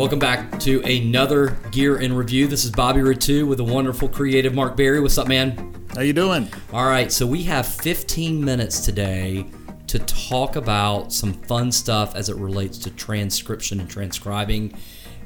Welcome 0.00 0.18
back 0.18 0.58
to 0.60 0.80
another 0.80 1.58
Gear 1.72 2.00
in 2.00 2.14
Review. 2.14 2.46
This 2.46 2.64
is 2.64 2.70
Bobby 2.70 3.00
Rettew 3.00 3.46
with 3.46 3.58
the 3.58 3.64
wonderful 3.64 4.08
creative 4.08 4.54
Mark 4.54 4.74
Berry. 4.74 4.98
What's 4.98 5.18
up, 5.18 5.28
man? 5.28 5.86
How 5.94 6.00
you 6.00 6.14
doing? 6.14 6.48
All 6.72 6.86
right, 6.86 7.12
so 7.12 7.26
we 7.26 7.42
have 7.42 7.66
15 7.66 8.42
minutes 8.42 8.80
today 8.80 9.44
to 9.88 9.98
talk 9.98 10.56
about 10.56 11.12
some 11.12 11.34
fun 11.34 11.70
stuff 11.70 12.14
as 12.14 12.30
it 12.30 12.36
relates 12.36 12.78
to 12.78 12.90
transcription 12.92 13.78
and 13.78 13.90
transcribing. 13.90 14.72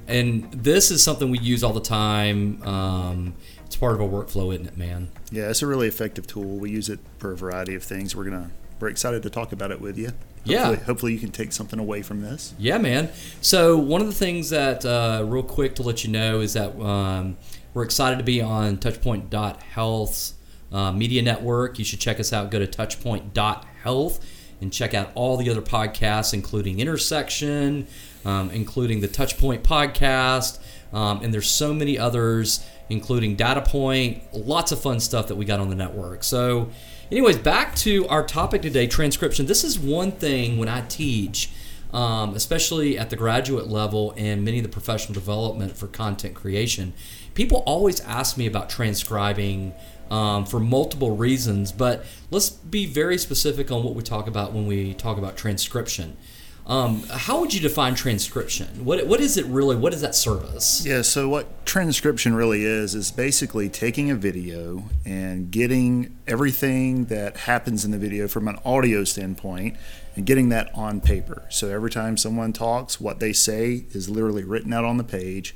And 0.09 0.51
this 0.52 0.91
is 0.91 1.05
something 1.05 1.30
we 1.30 1.38
use 1.38 1.62
all 1.62 1.73
the 1.73 1.80
time. 1.80 2.61
Um, 2.65 3.34
it's 3.66 3.77
part 3.77 3.95
of 3.95 4.01
our 4.01 4.09
workflow, 4.09 4.52
isn't 4.55 4.66
it, 4.66 4.77
man? 4.77 5.09
Yeah, 5.30 5.51
it's 5.51 5.62
a 5.62 5.69
really 5.69 5.87
effective 5.87 6.27
tool. 6.27 6.59
We 6.59 6.73
use 6.73 6.88
it 6.88 6.98
for 7.19 7.30
a 7.30 7.37
variety 7.37 7.77
of 7.77 7.84
things. 7.84 8.16
We're 8.16 8.25
gonna 8.25 8.51
we're 8.80 8.88
excited 8.88 9.23
to 9.23 9.30
talk 9.30 9.52
about 9.52 9.70
it 9.70 9.80
with 9.80 9.97
you. 9.97 10.11
Yeah. 10.45 10.65
Hopefully, 10.65 10.84
hopefully 10.87 11.12
you 11.15 11.19
can 11.19 11.30
take 11.30 11.53
something 11.53 11.79
away 11.79 12.03
from 12.03 12.21
this. 12.21 12.55
Yeah, 12.59 12.79
man. 12.79 13.11
So 13.41 13.77
one 13.77 14.01
of 14.01 14.07
the 14.07 14.15
things 14.15 14.51
that, 14.51 14.85
uh, 14.85 15.25
real 15.27 15.43
quick 15.43 15.75
to 15.77 15.83
let 15.83 16.05
you 16.05 16.11
know, 16.11 16.41
is 16.41 16.52
that 16.52 16.79
um, 16.80 17.37
we're 17.73 17.85
excited 17.85 18.19
to 18.19 18.25
be 18.25 18.41
on 18.41 18.77
Touchpoint.Health's 18.77 20.35
uh, 20.73 20.93
media 20.93 21.23
network. 21.23 21.79
You 21.79 21.85
should 21.85 22.01
check 22.01 22.21
us 22.21 22.33
out. 22.33 22.51
Go 22.51 22.59
to 22.59 22.66
Touchpoint.Health 22.66 24.25
and 24.61 24.73
check 24.73 24.95
out 24.95 25.11
all 25.15 25.37
the 25.37 25.51
other 25.51 25.62
podcasts, 25.62 26.33
including 26.33 26.79
Intersection, 26.79 27.87
um, 28.24 28.51
including 28.51 29.01
the 29.01 29.09
Touchpoint 29.09 29.63
podcast, 29.63 30.59
um, 30.93 31.21
and 31.23 31.35
there's 31.35 31.51
so 31.51 31.74
many 31.74 31.99
others, 31.99 32.65
including 32.88 33.35
Data 33.37 33.61
Point. 33.61 34.23
Lots 34.33 34.73
of 34.73 34.80
fun 34.80 35.01
stuff 35.01 35.27
that 35.29 35.35
we 35.35 35.45
got 35.45 35.61
on 35.61 35.69
the 35.69 35.74
network. 35.74 36.23
So 36.23 36.71
anyways, 37.11 37.39
back 37.39 37.75
to 37.77 38.07
our 38.09 38.25
topic 38.25 38.63
today 38.63 38.87
transcription. 38.87 39.47
This 39.47 39.65
is 39.65 39.79
one 39.79 40.13
thing 40.13 40.59
when 40.59 40.69
I 40.69 40.83
teach, 40.83 41.51
um, 41.93 42.35
especially 42.35 42.99
at 42.99 43.11
the 43.11 43.16
graduate 43.16 43.69
level 43.69 44.15
and 44.16 44.45
many 44.45 44.59
of 44.59 44.63
the 44.63 44.69
professional 44.69 45.15
development 45.15 45.77
for 45.77 45.87
content 45.87 46.35
creation, 46.35 46.93
people 47.35 47.63
always 47.66 48.01
ask 48.01 48.37
me 48.37 48.46
about 48.46 48.71
transcribing. 48.71 49.74
Um, 50.11 50.45
for 50.45 50.61
multiple 50.61 51.16
reasons, 51.16 51.73
but 51.73 52.05
let's 52.30 52.51
be 52.51 52.85
very 52.85 53.16
specific 53.16 53.73
on 53.73 53.83
what 53.83 53.95
we 53.95 54.02
talk 54.02 54.27
about 54.27 54.52
when 54.52 54.66
we 54.66 54.93
talk 54.93 55.16
about 55.16 55.35
transcription. 55.35 56.18
Um, 56.66 57.02
how 57.10 57.40
would 57.40 57.52
you 57.52 57.60
define 57.60 57.95
transcription? 57.95 58.84
What, 58.84 59.07
what 59.07 59.20
is 59.20 59.37
it 59.37 59.45
really? 59.46 59.76
What 59.76 59.93
is 59.93 60.01
that 60.01 60.15
service? 60.15 60.84
Yeah, 60.84 61.02
so 61.02 61.29
what 61.29 61.66
transcription 61.66 62.34
really 62.34 62.65
is 62.65 62.95
is 62.95 63.10
basically 63.10 63.68
taking 63.68 64.10
a 64.10 64.15
video 64.15 64.84
and 65.04 65.50
getting 65.50 66.16
everything 66.26 67.06
that 67.06 67.37
happens 67.38 67.84
in 67.84 67.91
the 67.91 67.98
video 67.98 68.28
from 68.28 68.48
an 68.48 68.59
audio 68.65 69.04
standpoint 69.04 69.76
and 70.16 70.25
getting 70.25 70.48
that 70.50 70.71
on 70.75 71.03
paper. 71.03 71.43
So 71.50 71.69
every 71.69 71.91
time 71.91 72.16
someone 72.16 72.54
talks, 72.54 72.99
what 72.99 73.21
they 73.21 73.34
say 73.34 73.84
is 73.91 74.09
literally 74.09 74.44
written 74.44 74.72
out 74.72 74.84
on 74.84 74.97
the 74.97 75.04
page. 75.04 75.54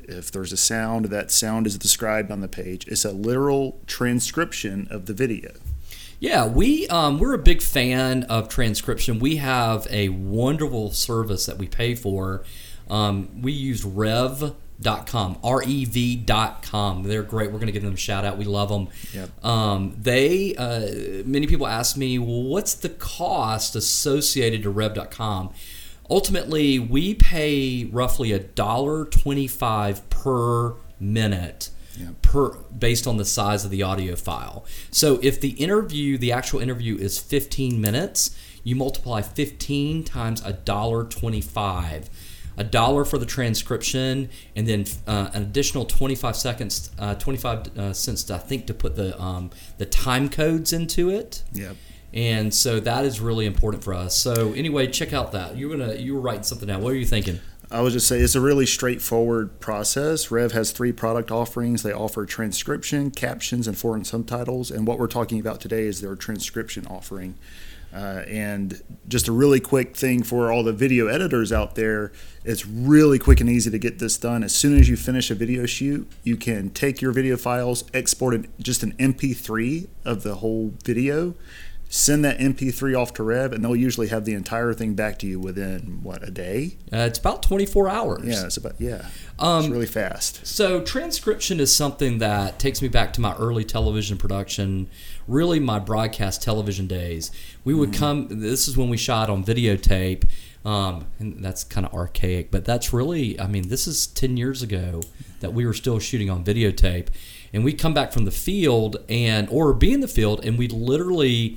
If 0.00 0.32
there's 0.32 0.52
a 0.52 0.56
sound, 0.56 1.06
that 1.06 1.30
sound 1.30 1.66
is 1.66 1.76
described 1.76 2.30
on 2.30 2.40
the 2.40 2.48
page. 2.48 2.86
It's 2.88 3.04
a 3.04 3.12
literal 3.12 3.78
transcription 3.86 4.88
of 4.90 5.04
the 5.04 5.12
video. 5.12 5.52
Yeah, 6.20 6.46
we 6.48 6.88
um, 6.88 7.18
we're 7.18 7.34
a 7.34 7.38
big 7.38 7.62
fan 7.62 8.24
of 8.24 8.48
transcription. 8.48 9.20
We 9.20 9.36
have 9.36 9.86
a 9.90 10.08
wonderful 10.08 10.90
service 10.90 11.46
that 11.46 11.58
we 11.58 11.68
pay 11.68 11.94
for. 11.94 12.42
Um, 12.90 13.42
we 13.42 13.52
use 13.52 13.84
Rev.com, 13.84 15.38
R-E-V.com. 15.44 17.02
They're 17.04 17.22
great. 17.22 17.52
We're 17.52 17.58
going 17.58 17.66
to 17.66 17.72
give 17.72 17.82
them 17.82 17.94
a 17.94 17.96
shout 17.96 18.24
out. 18.24 18.36
We 18.36 18.46
love 18.46 18.68
them. 18.68 18.88
Yep. 19.14 19.44
Um, 19.44 19.96
they 20.00 20.56
uh, 20.56 21.22
many 21.24 21.46
people 21.46 21.68
ask 21.68 21.96
me, 21.96 22.18
well, 22.18 22.42
what's 22.42 22.74
the 22.74 22.88
cost 22.88 23.76
associated 23.76 24.64
to 24.64 24.70
Rev.com? 24.70 25.52
Ultimately, 26.10 26.78
we 26.80 27.14
pay 27.14 27.84
roughly 27.84 28.32
a 28.32 28.40
dollar 28.40 29.04
twenty-five 29.04 30.08
per 30.10 30.74
minute 30.98 31.70
Yeah. 31.98 32.10
per 32.22 32.56
based 32.78 33.06
on 33.06 33.16
the 33.16 33.24
size 33.24 33.64
of 33.64 33.70
the 33.70 33.82
audio 33.82 34.14
file. 34.16 34.64
So 34.90 35.18
if 35.22 35.40
the 35.40 35.50
interview, 35.50 36.16
the 36.18 36.32
actual 36.32 36.60
interview 36.60 36.96
is 36.96 37.18
15 37.18 37.80
minutes, 37.80 38.36
you 38.62 38.76
multiply 38.76 39.22
15 39.22 40.04
times 40.04 40.42
a 40.44 40.52
dollar 40.52 41.04
25. 41.04 42.10
A 42.56 42.64
dollar 42.64 43.04
for 43.04 43.18
the 43.18 43.26
transcription, 43.26 44.30
and 44.56 44.66
then 44.66 44.84
uh, 45.06 45.30
an 45.32 45.42
additional 45.42 45.84
25 45.84 46.34
seconds, 46.34 46.90
uh, 46.98 47.14
25 47.14 47.78
uh, 47.78 47.92
cents, 47.92 48.28
I 48.32 48.38
think, 48.38 48.66
to 48.66 48.74
put 48.74 48.96
the 48.96 49.20
um, 49.22 49.50
the 49.78 49.86
time 49.86 50.28
codes 50.28 50.72
into 50.72 51.08
it. 51.08 51.44
Yep. 51.52 51.76
And 52.12 52.52
so 52.52 52.80
that 52.80 53.04
is 53.04 53.20
really 53.20 53.46
important 53.46 53.84
for 53.84 53.94
us. 53.94 54.16
So 54.16 54.52
anyway, 54.54 54.88
check 54.88 55.12
out 55.12 55.30
that. 55.32 55.56
You're 55.56 55.70
gonna 55.76 55.94
you 55.94 56.14
were 56.14 56.20
writing 56.20 56.42
something 56.42 56.66
down. 56.66 56.82
What 56.82 56.92
are 56.92 56.96
you 56.96 57.06
thinking? 57.06 57.38
I 57.70 57.82
would 57.82 57.92
just 57.92 58.06
say 58.06 58.20
it's 58.20 58.34
a 58.34 58.40
really 58.40 58.64
straightforward 58.64 59.60
process. 59.60 60.30
Rev 60.30 60.52
has 60.52 60.72
three 60.72 60.92
product 60.92 61.30
offerings. 61.30 61.82
They 61.82 61.92
offer 61.92 62.24
transcription, 62.24 63.10
captions, 63.10 63.68
and 63.68 63.76
foreign 63.76 64.04
subtitles. 64.04 64.70
And 64.70 64.86
what 64.86 64.98
we're 64.98 65.06
talking 65.06 65.38
about 65.38 65.60
today 65.60 65.82
is 65.82 66.00
their 66.00 66.16
transcription 66.16 66.86
offering. 66.86 67.36
Uh, 67.92 68.22
and 68.26 68.82
just 69.06 69.28
a 69.28 69.32
really 69.32 69.60
quick 69.60 69.96
thing 69.96 70.22
for 70.22 70.50
all 70.52 70.62
the 70.62 70.72
video 70.72 71.06
editors 71.06 71.52
out 71.52 71.74
there 71.74 72.12
it's 72.48 72.66
really 72.66 73.18
quick 73.18 73.42
and 73.42 73.50
easy 73.50 73.70
to 73.70 73.78
get 73.78 73.98
this 73.98 74.16
done. 74.16 74.42
As 74.42 74.54
soon 74.54 74.78
as 74.78 74.88
you 74.88 74.96
finish 74.96 75.30
a 75.30 75.34
video 75.34 75.66
shoot, 75.66 76.10
you 76.22 76.34
can 76.34 76.70
take 76.70 77.02
your 77.02 77.12
video 77.12 77.36
files, 77.36 77.84
export 77.92 78.34
an, 78.34 78.48
just 78.58 78.82
an 78.82 78.92
MP3 78.92 79.86
of 80.06 80.22
the 80.22 80.36
whole 80.36 80.72
video, 80.82 81.34
send 81.88 82.22
that 82.24 82.38
MP3 82.38 82.98
off 82.98 83.14
to 83.14 83.22
Rev, 83.22 83.52
and 83.52 83.64
they'll 83.64 83.74
usually 83.74 84.08
have 84.08 84.26
the 84.26 84.34
entire 84.34 84.74
thing 84.74 84.94
back 84.94 85.18
to 85.20 85.26
you 85.26 85.40
within 85.40 86.00
what 86.02 86.26
a 86.26 86.30
day. 86.30 86.76
Uh, 86.92 86.98
it's 86.98 87.18
about 87.18 87.42
24 87.42 87.88
hours. 87.88 88.24
Yeah, 88.24 88.44
it's 88.44 88.58
about 88.58 88.74
yeah. 88.78 89.06
Um, 89.38 89.64
it's 89.64 89.68
really 89.68 89.86
fast. 89.86 90.46
So 90.46 90.82
transcription 90.82 91.60
is 91.60 91.74
something 91.74 92.18
that 92.18 92.58
takes 92.58 92.82
me 92.82 92.88
back 92.88 93.14
to 93.14 93.22
my 93.22 93.34
early 93.36 93.64
television 93.64 94.18
production, 94.18 94.88
really 95.26 95.60
my 95.60 95.78
broadcast 95.78 96.42
television 96.42 96.86
days. 96.86 97.30
We 97.64 97.72
would 97.72 97.94
come. 97.94 98.28
This 98.28 98.68
is 98.68 98.76
when 98.76 98.90
we 98.90 98.98
shot 98.98 99.30
on 99.30 99.42
videotape, 99.42 100.24
um, 100.66 101.06
and 101.18 101.42
that's 101.42 101.64
kind 101.64 101.86
of 101.86 101.94
archaic, 101.94 102.50
but 102.50 102.66
that's 102.66 102.92
really. 102.92 103.40
I 103.40 103.46
mean, 103.46 103.68
this 103.68 103.86
is 103.86 104.06
ten 104.06 104.36
years 104.36 104.62
ago 104.62 105.02
that 105.40 105.54
we 105.54 105.64
were 105.64 105.74
still 105.74 105.98
shooting 105.98 106.28
on 106.28 106.44
videotape, 106.44 107.08
and 107.54 107.64
we'd 107.64 107.78
come 107.78 107.94
back 107.94 108.12
from 108.12 108.26
the 108.26 108.30
field 108.30 108.98
and 109.08 109.48
or 109.50 109.72
be 109.72 109.94
in 109.94 110.00
the 110.00 110.08
field, 110.08 110.44
and 110.44 110.58
we'd 110.58 110.72
literally 110.72 111.56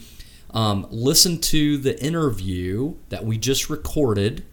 um, 0.53 0.87
listen 0.89 1.39
to 1.39 1.77
the 1.77 2.01
interview 2.03 2.95
that 3.09 3.25
we 3.25 3.37
just 3.37 3.69
recorded 3.69 4.43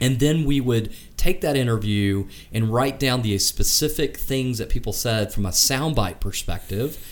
and 0.00 0.20
then 0.20 0.44
we 0.44 0.60
would 0.60 0.92
take 1.16 1.40
that 1.40 1.56
interview 1.56 2.26
and 2.52 2.72
write 2.72 2.98
down 2.98 3.22
the 3.22 3.36
specific 3.38 4.16
things 4.16 4.58
that 4.58 4.68
people 4.68 4.92
said 4.92 5.32
from 5.32 5.46
a 5.46 5.50
soundbite 5.50 6.20
perspective 6.20 7.04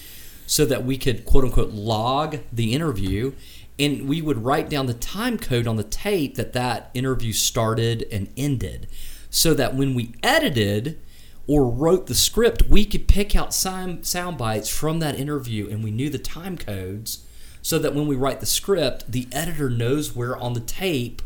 so 0.46 0.64
that 0.64 0.84
we 0.84 0.96
could 0.96 1.24
quote 1.24 1.44
unquote 1.44 1.70
log 1.70 2.38
the 2.52 2.72
interview. 2.72 3.32
And 3.78 4.08
we 4.08 4.22
would 4.22 4.44
write 4.44 4.70
down 4.70 4.86
the 4.86 4.94
time 4.94 5.38
code 5.38 5.66
on 5.66 5.76
the 5.76 5.82
tape 5.82 6.36
that 6.36 6.52
that 6.54 6.90
interview 6.94 7.32
started 7.32 8.06
and 8.10 8.28
ended 8.36 8.86
so 9.28 9.52
that 9.54 9.74
when 9.74 9.94
we 9.94 10.14
edited 10.22 10.98
or 11.46 11.68
wrote 11.68 12.06
the 12.06 12.14
script 12.14 12.62
we 12.68 12.84
could 12.84 13.06
pick 13.06 13.36
out 13.36 13.52
sound, 13.52 14.06
sound 14.06 14.38
bites 14.38 14.68
from 14.68 15.00
that 15.00 15.18
interview 15.18 15.68
and 15.68 15.84
we 15.84 15.90
knew 15.90 16.08
the 16.08 16.18
time 16.18 16.56
codes 16.56 17.25
so 17.66 17.80
that 17.80 17.96
when 17.96 18.06
we 18.06 18.14
write 18.14 18.38
the 18.38 18.46
script 18.46 19.10
the 19.10 19.26
editor 19.32 19.68
knows 19.68 20.14
where 20.14 20.36
on 20.36 20.52
the 20.52 20.60
tape 20.60 21.20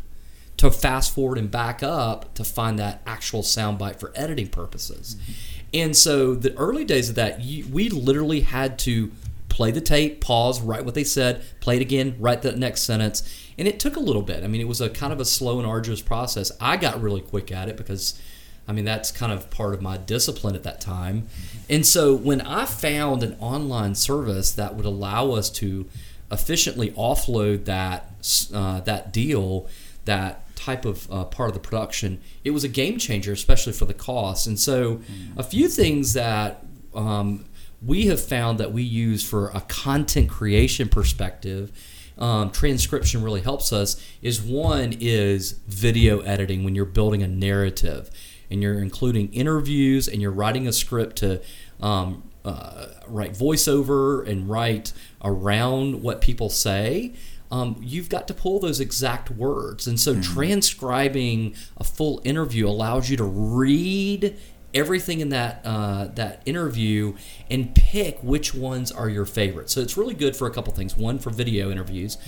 to 0.56 0.70
fast 0.70 1.14
forward 1.14 1.36
and 1.36 1.50
back 1.50 1.82
up 1.82 2.32
to 2.32 2.42
find 2.42 2.78
that 2.78 3.02
actual 3.06 3.42
soundbite 3.42 4.00
for 4.00 4.10
editing 4.14 4.48
purposes. 4.48 5.16
Mm-hmm. 5.16 5.32
And 5.74 5.96
so 5.96 6.34
the 6.34 6.56
early 6.56 6.86
days 6.86 7.10
of 7.10 7.14
that, 7.16 7.42
you, 7.42 7.66
we 7.68 7.90
literally 7.90 8.40
had 8.40 8.78
to 8.80 9.12
play 9.50 9.70
the 9.70 9.82
tape, 9.82 10.22
pause, 10.22 10.62
write 10.62 10.86
what 10.86 10.94
they 10.94 11.04
said, 11.04 11.42
play 11.60 11.76
it 11.76 11.82
again, 11.82 12.16
write 12.18 12.40
the 12.40 12.52
next 12.52 12.84
sentence. 12.84 13.22
And 13.58 13.68
it 13.68 13.78
took 13.78 13.96
a 13.96 14.00
little 14.00 14.22
bit. 14.22 14.42
I 14.42 14.46
mean, 14.46 14.62
it 14.62 14.68
was 14.68 14.80
a 14.80 14.88
kind 14.88 15.12
of 15.12 15.20
a 15.20 15.26
slow 15.26 15.58
and 15.58 15.66
arduous 15.66 16.00
process. 16.00 16.50
I 16.58 16.78
got 16.78 17.02
really 17.02 17.20
quick 17.20 17.52
at 17.52 17.68
it 17.68 17.76
because, 17.76 18.18
I 18.66 18.72
mean, 18.72 18.86
that's 18.86 19.12
kind 19.12 19.30
of 19.30 19.50
part 19.50 19.74
of 19.74 19.82
my 19.82 19.98
discipline 19.98 20.54
at 20.54 20.62
that 20.62 20.80
time. 20.80 21.22
Mm-hmm. 21.22 21.58
And 21.68 21.86
so 21.86 22.14
when 22.14 22.40
I 22.40 22.64
found 22.64 23.22
an 23.22 23.36
online 23.40 23.94
service 23.94 24.52
that 24.52 24.74
would 24.74 24.86
allow 24.86 25.32
us 25.32 25.50
to 25.50 25.86
efficiently 26.30 26.90
offload 26.92 27.64
that 27.64 28.06
uh, 28.54 28.80
that 28.80 29.12
deal, 29.12 29.68
that 30.04 30.54
type 30.56 30.84
of 30.84 31.10
uh, 31.10 31.24
part 31.24 31.48
of 31.48 31.54
the 31.54 31.60
production, 31.60 32.20
it 32.44 32.50
was 32.50 32.64
a 32.64 32.68
game 32.68 32.98
changer, 32.98 33.32
especially 33.32 33.72
for 33.72 33.86
the 33.86 33.94
cost. 33.94 34.46
And 34.46 34.58
so, 34.58 35.00
a 35.36 35.42
few 35.42 35.68
things 35.68 36.12
that 36.12 36.64
um, 36.94 37.46
we 37.84 38.06
have 38.06 38.22
found 38.22 38.58
that 38.58 38.72
we 38.72 38.82
use 38.82 39.28
for 39.28 39.48
a 39.50 39.60
content 39.62 40.28
creation 40.28 40.88
perspective. 40.88 41.72
Um, 42.18 42.50
transcription 42.50 43.22
really 43.22 43.40
helps 43.40 43.72
us 43.72 43.96
is 44.20 44.42
one 44.42 44.94
is 45.00 45.52
video 45.66 46.20
editing 46.20 46.64
when 46.64 46.74
you're 46.74 46.84
building 46.84 47.22
a 47.22 47.28
narrative 47.28 48.10
and 48.50 48.62
you're 48.62 48.78
including 48.78 49.32
interviews 49.32 50.06
and 50.06 50.20
you're 50.20 50.30
writing 50.30 50.68
a 50.68 50.72
script 50.72 51.16
to 51.16 51.40
um, 51.80 52.29
uh, 52.44 52.86
write 53.06 53.32
voiceover 53.32 54.26
and 54.26 54.48
write 54.48 54.92
around 55.22 56.02
what 56.02 56.20
people 56.20 56.48
say 56.48 57.12
um, 57.50 57.76
you've 57.80 58.08
got 58.08 58.28
to 58.28 58.34
pull 58.34 58.60
those 58.60 58.80
exact 58.80 59.30
words. 59.30 59.86
And 59.86 59.98
so 59.98 60.20
transcribing 60.20 61.54
a 61.76 61.84
full 61.84 62.20
interview 62.24 62.68
allows 62.68 63.10
you 63.10 63.16
to 63.16 63.24
read 63.24 64.36
everything 64.72 65.18
in 65.18 65.30
that 65.30 65.60
uh, 65.64 66.06
that 66.14 66.42
interview 66.46 67.14
and 67.50 67.74
pick 67.74 68.22
which 68.22 68.54
ones 68.54 68.92
are 68.92 69.08
your 69.08 69.26
favorites. 69.26 69.72
So 69.72 69.80
it's 69.80 69.96
really 69.96 70.14
good 70.14 70.36
for 70.36 70.46
a 70.46 70.50
couple 70.50 70.72
things. 70.72 70.96
One 70.96 71.18
for 71.18 71.30
video 71.30 71.70
interviews. 71.70 72.18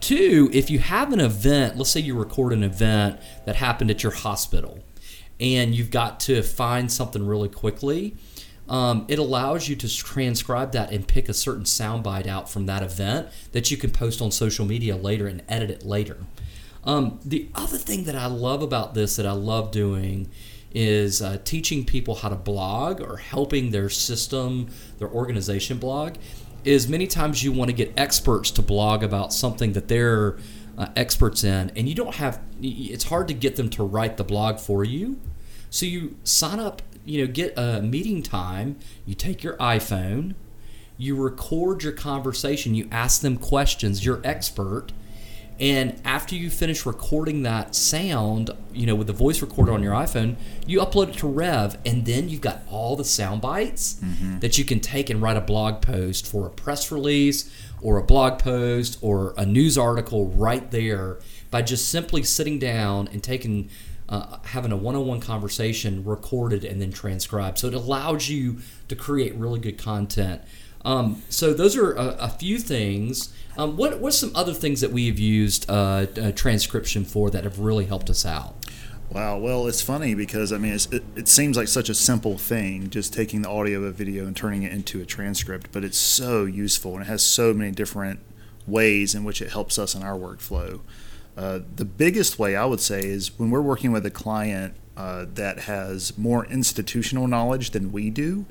Two, 0.00 0.50
if 0.52 0.70
you 0.70 0.78
have 0.80 1.12
an 1.12 1.20
event, 1.20 1.76
let's 1.76 1.90
say 1.90 2.00
you 2.00 2.18
record 2.18 2.52
an 2.52 2.64
event 2.64 3.20
that 3.44 3.56
happened 3.56 3.90
at 3.90 4.02
your 4.02 4.10
hospital, 4.10 4.80
and 5.38 5.74
you've 5.74 5.90
got 5.90 6.18
to 6.20 6.42
find 6.42 6.90
something 6.90 7.24
really 7.24 7.48
quickly. 7.48 8.16
Um, 8.68 9.04
it 9.08 9.18
allows 9.18 9.68
you 9.68 9.76
to 9.76 9.88
transcribe 9.88 10.72
that 10.72 10.92
and 10.92 11.06
pick 11.06 11.28
a 11.28 11.34
certain 11.34 11.64
soundbite 11.64 12.26
out 12.26 12.48
from 12.48 12.66
that 12.66 12.82
event 12.82 13.28
that 13.52 13.70
you 13.70 13.76
can 13.76 13.90
post 13.90 14.22
on 14.22 14.30
social 14.30 14.64
media 14.64 14.96
later 14.96 15.26
and 15.26 15.42
edit 15.48 15.70
it 15.70 15.84
later. 15.84 16.18
Um, 16.84 17.20
the 17.24 17.48
other 17.54 17.76
thing 17.76 18.04
that 18.04 18.16
I 18.16 18.26
love 18.26 18.62
about 18.62 18.94
this 18.94 19.16
that 19.16 19.26
I 19.26 19.32
love 19.32 19.70
doing 19.70 20.30
is 20.74 21.20
uh, 21.20 21.38
teaching 21.44 21.84
people 21.84 22.14
how 22.16 22.28
to 22.28 22.34
blog 22.34 23.00
or 23.00 23.18
helping 23.18 23.70
their 23.70 23.88
system, 23.88 24.68
their 24.98 25.08
organization 25.08 25.78
blog. 25.78 26.16
Is 26.64 26.88
many 26.88 27.08
times 27.08 27.42
you 27.42 27.50
want 27.50 27.70
to 27.70 27.74
get 27.74 27.92
experts 27.96 28.52
to 28.52 28.62
blog 28.62 29.02
about 29.02 29.32
something 29.32 29.72
that 29.72 29.88
they're 29.88 30.38
uh, 30.78 30.86
experts 30.94 31.42
in, 31.42 31.72
and 31.76 31.88
you 31.88 31.94
don't 31.94 32.14
have. 32.14 32.40
It's 32.62 33.04
hard 33.04 33.28
to 33.28 33.34
get 33.34 33.56
them 33.56 33.68
to 33.70 33.82
write 33.82 34.16
the 34.16 34.24
blog 34.24 34.60
for 34.60 34.84
you. 34.84 35.20
So 35.70 35.86
you 35.86 36.16
sign 36.22 36.60
up, 36.60 36.80
you 37.04 37.24
know, 37.24 37.32
get 37.32 37.54
a 37.56 37.82
meeting 37.82 38.22
time. 38.22 38.76
You 39.06 39.14
take 39.14 39.42
your 39.42 39.56
iPhone, 39.56 40.34
you 40.96 41.16
record 41.16 41.82
your 41.82 41.92
conversation, 41.92 42.74
you 42.74 42.88
ask 42.90 43.20
them 43.20 43.36
questions. 43.36 44.04
You're 44.04 44.20
expert 44.24 44.92
and 45.62 46.00
after 46.04 46.34
you 46.34 46.50
finish 46.50 46.84
recording 46.86 47.42
that 47.42 47.76
sound, 47.76 48.50
you 48.72 48.84
know, 48.84 48.96
with 48.96 49.06
the 49.06 49.12
voice 49.12 49.40
recorder 49.42 49.72
on 49.72 49.80
your 49.80 49.92
iPhone, 49.92 50.34
you 50.66 50.80
upload 50.80 51.10
it 51.10 51.18
to 51.18 51.28
Rev, 51.28 51.78
and 51.86 52.04
then 52.04 52.28
you've 52.28 52.40
got 52.40 52.62
all 52.68 52.96
the 52.96 53.04
sound 53.04 53.42
bites 53.42 54.00
mm-hmm. 54.02 54.40
that 54.40 54.58
you 54.58 54.64
can 54.64 54.80
take 54.80 55.08
and 55.08 55.22
write 55.22 55.36
a 55.36 55.40
blog 55.40 55.80
post 55.80 56.26
for 56.26 56.46
a 56.46 56.50
press 56.50 56.90
release 56.90 57.48
or 57.80 57.98
a 57.98 58.02
blog 58.02 58.40
post 58.40 58.98
or 59.02 59.34
a 59.36 59.46
news 59.46 59.78
article 59.78 60.30
right 60.30 60.70
there 60.72 61.18
by 61.52 61.62
just 61.62 61.88
simply 61.88 62.22
sitting 62.22 62.58
down 62.58 63.08
and 63.12 63.22
taking. 63.22 63.70
Uh, 64.12 64.38
having 64.44 64.70
a 64.72 64.76
one-on-one 64.76 65.20
conversation 65.20 66.04
recorded 66.04 66.64
and 66.64 66.82
then 66.82 66.92
transcribed 66.92 67.56
so 67.58 67.66
it 67.66 67.72
allows 67.72 68.28
you 68.28 68.58
to 68.86 68.94
create 68.94 69.34
really 69.36 69.58
good 69.58 69.78
content 69.78 70.42
um, 70.84 71.22
so 71.30 71.54
those 71.54 71.76
are 71.78 71.94
a, 71.94 72.08
a 72.20 72.28
few 72.28 72.58
things 72.58 73.32
um, 73.56 73.76
what 73.76 73.98
what's 74.00 74.18
some 74.18 74.32
other 74.34 74.54
things 74.54 74.80
that 74.80 74.92
we 74.92 75.08
have 75.08 75.18
used 75.18 75.68
uh, 75.68 76.06
uh, 76.20 76.32
transcription 76.32 77.04
for 77.04 77.30
that 77.30 77.44
have 77.44 77.58
really 77.58 77.84
helped 77.84 78.08
us 78.08 78.24
out? 78.24 78.54
Wow. 79.10 79.38
Well, 79.38 79.66
it's 79.66 79.82
funny 79.82 80.14
because 80.14 80.52
I 80.52 80.58
mean, 80.58 80.72
it, 80.72 81.02
it 81.14 81.28
seems 81.28 81.56
like 81.56 81.68
such 81.68 81.90
a 81.90 81.94
simple 81.94 82.38
thing, 82.38 82.88
just 82.88 83.12
taking 83.12 83.42
the 83.42 83.50
audio 83.50 83.78
of 83.78 83.84
a 83.84 83.90
video 83.90 84.26
and 84.26 84.34
turning 84.34 84.62
it 84.62 84.72
into 84.72 85.02
a 85.02 85.04
transcript, 85.04 85.68
but 85.70 85.84
it's 85.84 85.98
so 85.98 86.44
useful 86.44 86.94
and 86.94 87.02
it 87.02 87.06
has 87.08 87.22
so 87.22 87.52
many 87.52 87.72
different 87.72 88.20
ways 88.66 89.14
in 89.14 89.22
which 89.24 89.42
it 89.42 89.50
helps 89.50 89.78
us 89.78 89.94
in 89.94 90.02
our 90.02 90.16
workflow. 90.16 90.80
Uh, 91.36 91.60
the 91.76 91.84
biggest 91.84 92.38
way 92.38 92.56
I 92.56 92.64
would 92.64 92.80
say 92.80 93.00
is 93.00 93.38
when 93.38 93.50
we're 93.50 93.62
working 93.62 93.92
with 93.92 94.04
a 94.04 94.10
client 94.10 94.74
uh, 94.96 95.26
that 95.34 95.60
has 95.60 96.16
more 96.18 96.44
institutional 96.46 97.26
knowledge 97.26 97.70
than 97.70 97.90
we 97.90 98.10
do, 98.10 98.44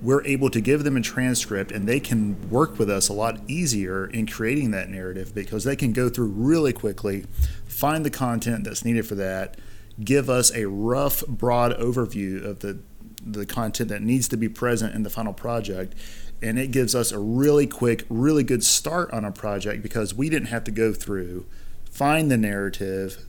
we're 0.00 0.24
able 0.24 0.50
to 0.50 0.60
give 0.60 0.84
them 0.84 0.96
a 0.96 1.00
transcript 1.00 1.70
and 1.70 1.86
they 1.86 2.00
can 2.00 2.50
work 2.50 2.78
with 2.78 2.90
us 2.90 3.08
a 3.08 3.12
lot 3.12 3.38
easier 3.48 4.06
in 4.06 4.26
creating 4.26 4.70
that 4.70 4.88
narrative 4.88 5.34
because 5.34 5.64
they 5.64 5.76
can 5.76 5.92
go 5.92 6.08
through 6.08 6.26
really 6.26 6.72
quickly, 6.72 7.24
find 7.66 8.04
the 8.04 8.10
content 8.10 8.64
that's 8.64 8.84
needed 8.84 9.06
for 9.06 9.14
that, 9.14 9.58
give 10.02 10.28
us 10.28 10.54
a 10.54 10.66
rough, 10.66 11.26
broad 11.26 11.72
overview 11.78 12.44
of 12.44 12.60
the 12.60 12.78
the 13.26 13.46
content 13.46 13.88
that 13.88 14.02
needs 14.02 14.28
to 14.28 14.36
be 14.36 14.48
present 14.48 14.94
in 14.94 15.02
the 15.02 15.10
final 15.10 15.32
project. 15.32 15.94
And 16.42 16.58
it 16.58 16.70
gives 16.70 16.94
us 16.94 17.10
a 17.10 17.18
really 17.18 17.66
quick, 17.66 18.04
really 18.10 18.42
good 18.42 18.62
start 18.62 19.10
on 19.12 19.24
a 19.24 19.32
project 19.32 19.82
because 19.82 20.14
we 20.14 20.28
didn't 20.28 20.48
have 20.48 20.64
to 20.64 20.70
go 20.70 20.92
through, 20.92 21.46
find 21.94 22.30
the 22.30 22.36
narrative, 22.36 23.24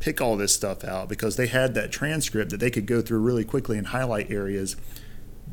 pick 0.00 0.20
all 0.20 0.36
this 0.36 0.54
stuff 0.54 0.84
out 0.84 1.08
because 1.08 1.36
they 1.36 1.46
had 1.46 1.74
that 1.74 1.90
transcript 1.90 2.50
that 2.50 2.58
they 2.58 2.70
could 2.70 2.86
go 2.86 3.00
through 3.00 3.20
really 3.20 3.44
quickly 3.44 3.78
and 3.78 3.88
highlight 3.88 4.30
areas 4.30 4.76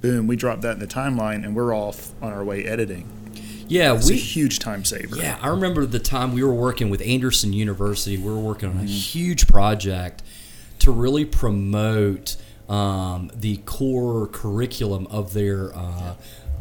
boom, 0.02 0.28
we 0.28 0.36
drop 0.36 0.62
that 0.62 0.74
in 0.74 0.80
the 0.80 0.88
timeline, 0.88 1.44
and 1.44 1.56
we're 1.56 1.76
off 1.76 2.12
on 2.22 2.32
our 2.34 2.44
way 2.44 2.66
editing. 2.66 3.10
Yeah, 3.68 3.96
it's 3.96 4.08
we 4.08 4.16
a 4.16 4.18
huge 4.18 4.60
time 4.60 4.86
saver. 4.86 5.18
Yeah, 5.18 5.38
I 5.42 5.48
remember 5.48 5.86
the 5.86 6.00
time 6.00 6.34
we 6.34 6.44
were 6.44 6.54
working 6.54 6.90
with 6.90 7.02
Anderson 7.02 7.52
University. 7.52 8.18
We 8.18 8.32
were 8.32 8.40
working 8.40 8.70
on 8.70 8.76
a 8.78 8.80
mm-hmm. 8.80 8.88
huge 8.88 9.48
project 9.48 10.24
to 10.80 10.92
really 10.92 11.26
promote 11.26 12.38
um, 12.70 13.30
the 13.34 13.58
core 13.58 14.28
curriculum 14.28 15.08
of 15.08 15.34
their 15.34 15.76
uh, 15.76 16.16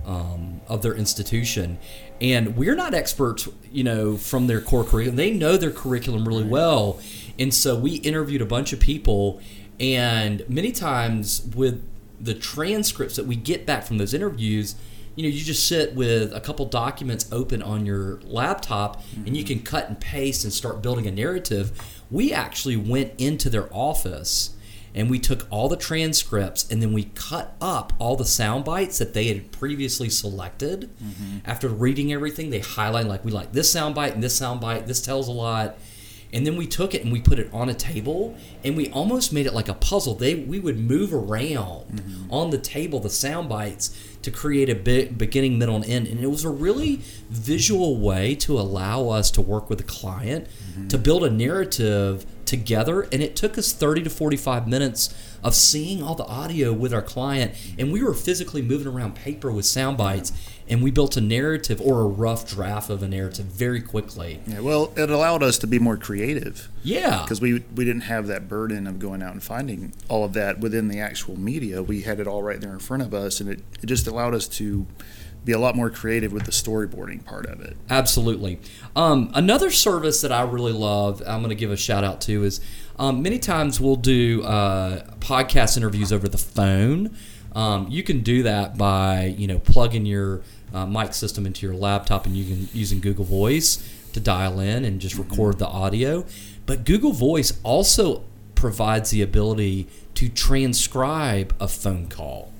um, 0.04 0.60
of 0.68 0.82
their 0.82 0.94
institution. 0.94 1.78
And 2.20 2.56
we're 2.56 2.74
not 2.74 2.94
experts, 2.94 3.48
you 3.70 3.84
know, 3.84 4.16
from 4.16 4.46
their 4.46 4.60
core 4.60 4.84
curriculum. 4.84 5.16
They 5.16 5.32
know 5.32 5.56
their 5.56 5.70
curriculum 5.70 6.26
really 6.26 6.44
well, 6.44 7.00
and 7.38 7.52
so 7.52 7.76
we 7.76 7.96
interviewed 7.96 8.40
a 8.40 8.46
bunch 8.46 8.72
of 8.72 8.80
people. 8.80 9.40
And 9.78 10.48
many 10.48 10.72
times 10.72 11.48
with 11.54 11.82
the 12.20 12.34
transcripts 12.34 13.16
that 13.16 13.26
we 13.26 13.36
get 13.36 13.66
back 13.66 13.84
from 13.84 13.98
those 13.98 14.14
interviews, 14.14 14.74
you 15.14 15.22
know, 15.22 15.28
you 15.28 15.42
just 15.42 15.66
sit 15.66 15.94
with 15.94 16.32
a 16.34 16.40
couple 16.40 16.66
documents 16.66 17.28
open 17.32 17.62
on 17.62 17.86
your 17.86 18.20
laptop 18.24 19.02
mm-hmm. 19.02 19.26
and 19.26 19.36
you 19.36 19.44
can 19.44 19.60
cut 19.60 19.88
and 19.88 19.98
paste 19.98 20.44
and 20.44 20.52
start 20.52 20.82
building 20.82 21.06
a 21.06 21.10
narrative. 21.10 21.72
We 22.10 22.32
actually 22.32 22.76
went 22.76 23.12
into 23.18 23.48
their 23.50 23.72
office 23.72 24.55
and 24.96 25.10
we 25.10 25.18
took 25.18 25.46
all 25.50 25.68
the 25.68 25.76
transcripts 25.76 26.68
and 26.70 26.82
then 26.82 26.92
we 26.92 27.04
cut 27.14 27.54
up 27.60 27.92
all 27.98 28.16
the 28.16 28.24
sound 28.24 28.64
bites 28.64 28.98
that 28.98 29.14
they 29.14 29.24
had 29.28 29.52
previously 29.52 30.08
selected. 30.08 30.90
Mm-hmm. 31.02 31.38
After 31.44 31.68
reading 31.68 32.12
everything, 32.12 32.50
they 32.50 32.60
highlight 32.60 33.06
like 33.06 33.24
we 33.24 33.30
like 33.30 33.52
this 33.52 33.70
sound 33.70 33.94
bite 33.94 34.14
and 34.14 34.22
this 34.22 34.36
sound 34.36 34.60
bite. 34.60 34.86
This 34.86 35.02
tells 35.02 35.28
a 35.28 35.32
lot 35.32 35.76
and 36.32 36.46
then 36.46 36.56
we 36.56 36.66
took 36.66 36.94
it 36.94 37.02
and 37.02 37.12
we 37.12 37.20
put 37.20 37.38
it 37.38 37.48
on 37.52 37.68
a 37.68 37.74
table 37.74 38.36
and 38.64 38.76
we 38.76 38.90
almost 38.90 39.32
made 39.32 39.46
it 39.46 39.54
like 39.54 39.68
a 39.68 39.74
puzzle 39.74 40.14
they 40.14 40.34
we 40.34 40.58
would 40.58 40.78
move 40.78 41.14
around 41.14 41.86
mm-hmm. 41.86 42.32
on 42.32 42.50
the 42.50 42.58
table 42.58 43.00
the 43.00 43.10
sound 43.10 43.48
bites 43.48 43.96
to 44.22 44.30
create 44.30 44.68
a 44.68 44.74
bit 44.74 45.16
beginning 45.16 45.58
middle 45.58 45.76
and 45.76 45.84
end 45.84 46.06
and 46.06 46.20
it 46.20 46.26
was 46.26 46.44
a 46.44 46.50
really 46.50 46.96
visual 47.30 47.98
way 47.98 48.34
to 48.34 48.58
allow 48.58 49.08
us 49.08 49.30
to 49.30 49.40
work 49.40 49.70
with 49.70 49.78
the 49.78 49.84
client 49.84 50.46
mm-hmm. 50.46 50.88
to 50.88 50.98
build 50.98 51.24
a 51.24 51.30
narrative 51.30 52.26
together 52.46 53.02
and 53.12 53.22
it 53.22 53.36
took 53.36 53.58
us 53.58 53.72
30 53.72 54.04
to 54.04 54.10
45 54.10 54.66
minutes 54.66 55.14
of 55.42 55.54
seeing 55.54 56.02
all 56.02 56.14
the 56.14 56.26
audio 56.26 56.72
with 56.72 56.92
our 56.92 57.02
client 57.02 57.54
and 57.78 57.92
we 57.92 58.02
were 58.02 58.14
physically 58.14 58.62
moving 58.62 58.86
around 58.86 59.14
paper 59.14 59.50
with 59.50 59.66
sound 59.66 59.96
bites 59.96 60.32
and 60.68 60.82
we 60.82 60.90
built 60.90 61.16
a 61.16 61.20
narrative 61.20 61.80
or 61.80 62.00
a 62.00 62.06
rough 62.06 62.48
draft 62.48 62.90
of 62.90 63.02
a 63.02 63.08
narrative 63.08 63.46
very 63.46 63.80
quickly. 63.80 64.40
Yeah, 64.46 64.60
well, 64.60 64.92
it 64.96 65.10
allowed 65.10 65.42
us 65.42 65.58
to 65.58 65.66
be 65.66 65.78
more 65.78 65.96
creative. 65.96 66.68
Yeah, 66.82 67.22
because 67.22 67.40
we 67.40 67.64
we 67.74 67.84
didn't 67.84 68.02
have 68.02 68.26
that 68.28 68.48
burden 68.48 68.86
of 68.86 68.98
going 68.98 69.22
out 69.22 69.32
and 69.32 69.42
finding 69.42 69.92
all 70.08 70.24
of 70.24 70.32
that 70.34 70.60
within 70.60 70.88
the 70.88 70.98
actual 70.98 71.38
media. 71.38 71.82
We 71.82 72.02
had 72.02 72.20
it 72.20 72.26
all 72.26 72.42
right 72.42 72.60
there 72.60 72.72
in 72.72 72.78
front 72.78 73.02
of 73.02 73.14
us, 73.14 73.40
and 73.40 73.48
it, 73.50 73.62
it 73.82 73.86
just 73.86 74.06
allowed 74.06 74.34
us 74.34 74.48
to 74.48 74.86
be 75.46 75.52
a 75.52 75.58
lot 75.58 75.76
more 75.76 75.88
creative 75.88 76.32
with 76.32 76.44
the 76.44 76.50
storyboarding 76.50 77.24
part 77.24 77.46
of 77.46 77.60
it. 77.60 77.76
Absolutely. 77.88 78.58
Um, 78.96 79.30
another 79.32 79.70
service 79.70 80.20
that 80.20 80.32
I 80.32 80.42
really 80.42 80.72
love, 80.72 81.22
I'm 81.24 81.38
going 81.38 81.50
to 81.50 81.54
give 81.54 81.70
a 81.70 81.76
shout 81.76 82.02
out 82.02 82.20
to, 82.22 82.42
is 82.42 82.60
um, 82.98 83.22
many 83.22 83.38
times 83.38 83.80
we'll 83.80 83.94
do 83.94 84.42
uh, 84.42 85.04
podcast 85.20 85.76
interviews 85.76 86.12
over 86.12 86.28
the 86.28 86.36
phone. 86.36 87.16
Um, 87.54 87.86
you 87.88 88.02
can 88.02 88.20
do 88.20 88.42
that 88.42 88.76
by 88.76 89.34
you 89.38 89.46
know 89.46 89.60
plugging 89.60 90.04
your 90.04 90.42
uh, 90.74 90.84
mic 90.84 91.14
system 91.14 91.46
into 91.46 91.64
your 91.64 91.74
laptop 91.74 92.26
and 92.26 92.36
you 92.36 92.44
can 92.44 92.68
using 92.74 93.00
Google 93.00 93.24
Voice 93.24 93.88
to 94.12 94.20
dial 94.20 94.60
in 94.60 94.84
and 94.84 95.00
just 95.00 95.14
mm-hmm. 95.14 95.30
record 95.30 95.58
the 95.58 95.68
audio. 95.68 96.26
But 96.66 96.84
Google 96.84 97.12
Voice 97.12 97.58
also 97.62 98.24
provides 98.56 99.10
the 99.10 99.22
ability 99.22 99.86
to 100.14 100.28
transcribe 100.28 101.54
a 101.60 101.68
phone 101.68 102.08
call. 102.08 102.52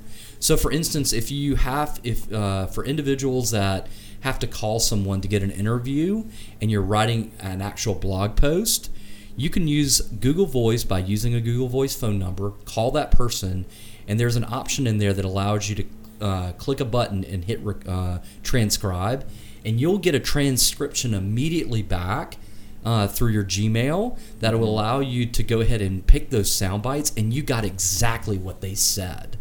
So, 0.46 0.56
for 0.56 0.70
instance, 0.70 1.12
if 1.12 1.32
you 1.32 1.56
have, 1.56 1.98
if 2.04 2.32
uh, 2.32 2.66
for 2.66 2.84
individuals 2.84 3.50
that 3.50 3.88
have 4.20 4.38
to 4.38 4.46
call 4.46 4.78
someone 4.78 5.20
to 5.22 5.26
get 5.26 5.42
an 5.42 5.50
interview 5.50 6.22
and 6.60 6.70
you're 6.70 6.82
writing 6.82 7.32
an 7.40 7.60
actual 7.60 7.96
blog 7.96 8.36
post, 8.36 8.88
you 9.36 9.50
can 9.50 9.66
use 9.66 10.00
Google 10.02 10.46
Voice 10.46 10.84
by 10.84 11.00
using 11.00 11.34
a 11.34 11.40
Google 11.40 11.66
Voice 11.66 11.96
phone 11.96 12.20
number, 12.20 12.52
call 12.64 12.92
that 12.92 13.10
person, 13.10 13.66
and 14.06 14.20
there's 14.20 14.36
an 14.36 14.44
option 14.44 14.86
in 14.86 14.98
there 14.98 15.12
that 15.12 15.24
allows 15.24 15.68
you 15.68 15.74
to 15.74 15.84
uh, 16.24 16.52
click 16.52 16.78
a 16.78 16.84
button 16.84 17.24
and 17.24 17.46
hit 17.46 17.60
uh, 17.88 18.18
transcribe, 18.44 19.28
and 19.64 19.80
you'll 19.80 19.98
get 19.98 20.14
a 20.14 20.20
transcription 20.20 21.12
immediately 21.12 21.82
back 21.82 22.36
uh, 22.84 23.08
through 23.08 23.30
your 23.30 23.42
Gmail 23.42 24.16
that 24.38 24.56
will 24.56 24.68
allow 24.68 25.00
you 25.00 25.26
to 25.26 25.42
go 25.42 25.60
ahead 25.60 25.82
and 25.82 26.06
pick 26.06 26.30
those 26.30 26.52
sound 26.52 26.84
bites, 26.84 27.12
and 27.16 27.34
you 27.34 27.42
got 27.42 27.64
exactly 27.64 28.38
what 28.38 28.60
they 28.60 28.76
said 28.76 29.35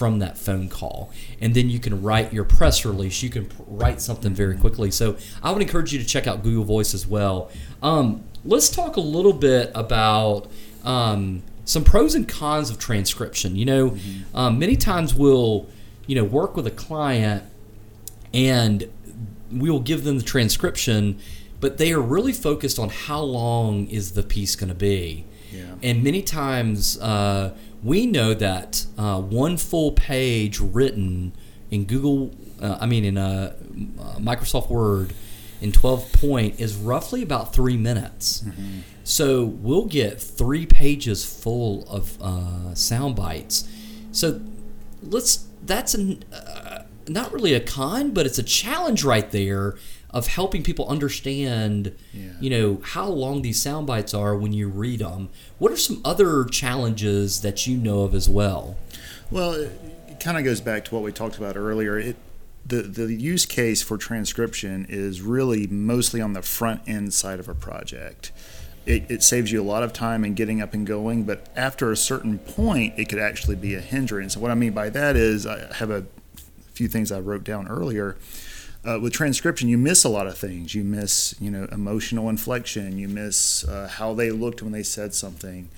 from 0.00 0.18
that 0.18 0.38
phone 0.38 0.66
call. 0.66 1.12
And 1.42 1.52
then 1.52 1.68
you 1.68 1.78
can 1.78 2.00
write 2.00 2.32
your 2.32 2.44
press 2.44 2.86
release. 2.86 3.22
You 3.22 3.28
can 3.28 3.44
p- 3.44 3.56
write 3.66 4.00
something 4.00 4.32
very 4.32 4.56
quickly. 4.56 4.90
So 4.90 5.18
I 5.42 5.52
would 5.52 5.60
encourage 5.60 5.92
you 5.92 5.98
to 5.98 6.06
check 6.06 6.26
out 6.26 6.42
Google 6.42 6.64
Voice 6.64 6.94
as 6.94 7.06
well. 7.06 7.50
Um, 7.82 8.24
let's 8.42 8.70
talk 8.70 8.96
a 8.96 9.02
little 9.02 9.34
bit 9.34 9.70
about 9.74 10.50
um, 10.84 11.42
some 11.66 11.84
pros 11.84 12.14
and 12.14 12.26
cons 12.26 12.70
of 12.70 12.78
transcription. 12.78 13.56
You 13.56 13.66
know, 13.66 13.96
um, 14.34 14.58
many 14.58 14.74
times 14.74 15.14
we'll, 15.14 15.66
you 16.06 16.14
know, 16.14 16.24
work 16.24 16.56
with 16.56 16.66
a 16.66 16.70
client 16.70 17.44
and 18.32 18.90
we 19.52 19.68
will 19.68 19.80
give 19.80 20.04
them 20.04 20.16
the 20.16 20.24
transcription, 20.24 21.18
but 21.60 21.76
they 21.76 21.92
are 21.92 22.00
really 22.00 22.32
focused 22.32 22.78
on 22.78 22.88
how 22.88 23.20
long 23.20 23.86
is 23.88 24.12
the 24.12 24.22
piece 24.22 24.56
going 24.56 24.70
to 24.70 24.74
be. 24.74 25.26
Yeah. 25.52 25.74
And 25.82 26.02
many 26.02 26.22
times 26.22 26.98
uh, 27.00 27.54
we 27.82 28.06
know 28.06 28.34
that 28.34 28.86
uh, 28.98 29.20
one 29.20 29.56
full 29.56 29.92
page 29.92 30.60
written 30.60 31.32
in 31.70 31.84
Google, 31.84 32.34
uh, 32.60 32.78
I 32.80 32.86
mean 32.86 33.04
in 33.04 33.16
uh, 33.16 33.54
Microsoft 34.18 34.68
Word 34.70 35.12
in 35.60 35.72
12 35.72 36.12
point 36.12 36.60
is 36.60 36.74
roughly 36.76 37.22
about 37.22 37.54
three 37.54 37.76
minutes. 37.76 38.44
So 39.04 39.44
we'll 39.44 39.86
get 39.86 40.20
three 40.20 40.66
pages 40.66 41.24
full 41.24 41.88
of 41.88 42.20
uh, 42.20 42.74
sound 42.74 43.16
bites. 43.16 43.68
So 44.12 44.40
let's 45.02 45.46
that's 45.64 45.94
an, 45.94 46.24
uh, 46.32 46.82
not 47.08 47.32
really 47.32 47.54
a 47.54 47.60
con, 47.60 48.12
but 48.12 48.26
it's 48.26 48.38
a 48.38 48.42
challenge 48.42 49.04
right 49.04 49.30
there 49.30 49.76
of 50.12 50.26
helping 50.26 50.62
people 50.62 50.88
understand, 50.88 51.94
Yeah. 52.12 52.30
you 52.40 52.50
know, 52.50 52.80
how 52.82 53.06
long 53.08 53.42
these 53.42 53.60
sound 53.62 53.86
bites 53.86 54.12
are 54.14 54.34
when 54.36 54.52
you 54.52 54.68
read 54.68 55.00
them. 55.00 55.28
What 55.58 55.70
are 55.72 55.76
some 55.76 56.00
other 56.04 56.44
challenges 56.44 57.40
that 57.42 57.66
you 57.66 57.76
know 57.76 58.02
of 58.02 58.14
as 58.14 58.28
well? 58.28 58.76
Well, 59.30 59.52
it, 59.52 59.70
it 60.08 60.20
kind 60.20 60.36
of 60.36 60.44
goes 60.44 60.60
back 60.60 60.84
to 60.86 60.94
what 60.94 61.04
we 61.04 61.12
talked 61.12 61.36
about 61.38 61.56
earlier. 61.56 61.98
It 61.98 62.16
the 62.66 62.82
the 62.82 63.12
use 63.14 63.46
case 63.46 63.82
for 63.82 63.96
transcription 63.96 64.86
is 64.88 65.22
really 65.22 65.66
mostly 65.66 66.20
on 66.20 66.34
the 66.34 66.42
front 66.42 66.82
end 66.86 67.12
side 67.14 67.40
of 67.40 67.48
a 67.48 67.54
project. 67.54 68.32
It, 68.86 69.10
it 69.10 69.22
saves 69.22 69.50
you 69.52 69.60
a 69.60 69.64
lot 69.64 69.82
of 69.82 69.92
time 69.92 70.24
in 70.24 70.34
getting 70.34 70.60
up 70.60 70.72
and 70.74 70.86
going, 70.86 71.24
but 71.24 71.46
after 71.54 71.90
a 71.92 71.96
certain 71.96 72.38
point, 72.38 72.94
it 72.98 73.08
could 73.08 73.18
actually 73.18 73.56
be 73.56 73.74
a 73.74 73.80
hindrance. 73.80 74.36
What 74.36 74.50
I 74.50 74.54
mean 74.54 74.72
by 74.72 74.88
that 74.90 75.16
is, 75.16 75.46
I 75.46 75.72
have 75.74 75.90
a 75.90 76.06
few 76.72 76.88
things 76.88 77.12
I 77.12 77.20
wrote 77.20 77.44
down 77.44 77.68
earlier. 77.68 78.16
Uh, 78.82 78.98
with 78.98 79.12
transcription, 79.12 79.68
you 79.68 79.76
miss 79.76 80.04
a 80.04 80.08
lot 80.08 80.26
of 80.26 80.38
things. 80.38 80.74
You 80.74 80.84
miss, 80.84 81.34
you 81.38 81.50
know, 81.50 81.68
emotional 81.70 82.28
inflection. 82.30 82.96
You 82.96 83.08
miss 83.08 83.62
uh, 83.64 83.88
how 83.88 84.14
they 84.14 84.30
looked 84.30 84.62
when 84.62 84.72
they 84.72 84.82
said 84.82 85.12
something. 85.12 85.68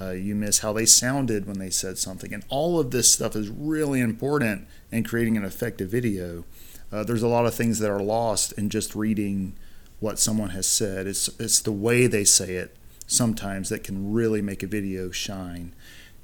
Uh, 0.00 0.10
you 0.10 0.34
miss 0.34 0.60
how 0.60 0.72
they 0.72 0.86
sounded 0.86 1.46
when 1.46 1.58
they 1.58 1.70
said 1.70 1.98
something. 1.98 2.32
And 2.34 2.44
all 2.48 2.80
of 2.80 2.90
this 2.90 3.12
stuff 3.12 3.36
is 3.36 3.48
really 3.48 4.00
important 4.00 4.66
in 4.90 5.04
creating 5.04 5.36
an 5.36 5.44
effective 5.44 5.88
video. 5.88 6.44
Uh, 6.90 7.04
there's 7.04 7.22
a 7.22 7.28
lot 7.28 7.46
of 7.46 7.54
things 7.54 7.78
that 7.78 7.90
are 7.90 8.02
lost 8.02 8.52
in 8.52 8.70
just 8.70 8.94
reading 8.94 9.54
what 10.00 10.18
someone 10.18 10.50
has 10.50 10.66
said. 10.66 11.06
It's, 11.06 11.28
it's 11.40 11.60
the 11.60 11.72
way 11.72 12.06
they 12.06 12.24
say 12.24 12.54
it 12.54 12.76
sometimes 13.06 13.68
that 13.68 13.84
can 13.84 14.12
really 14.12 14.42
make 14.42 14.62
a 14.62 14.66
video 14.66 15.10
shine. 15.10 15.74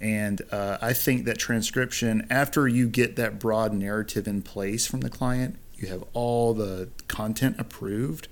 And 0.01 0.43
uh, 0.51 0.79
I 0.83 0.93
think 0.93 1.25
that 1.25 1.39
transcription, 1.39 2.27
after 2.29 2.69
you 2.69 2.89
get 2.89 3.17
that 3.17 3.39
broad 3.39 3.73
narrative 3.73 4.29
in 4.29 4.43
place 4.43 4.87
from 4.87 5.01
the 5.01 5.11
client, 5.11 5.59
you 5.85 5.91
have 5.91 6.05
all 6.13 6.55
the 6.55 6.89
content 7.09 7.57
approved. 7.59 8.29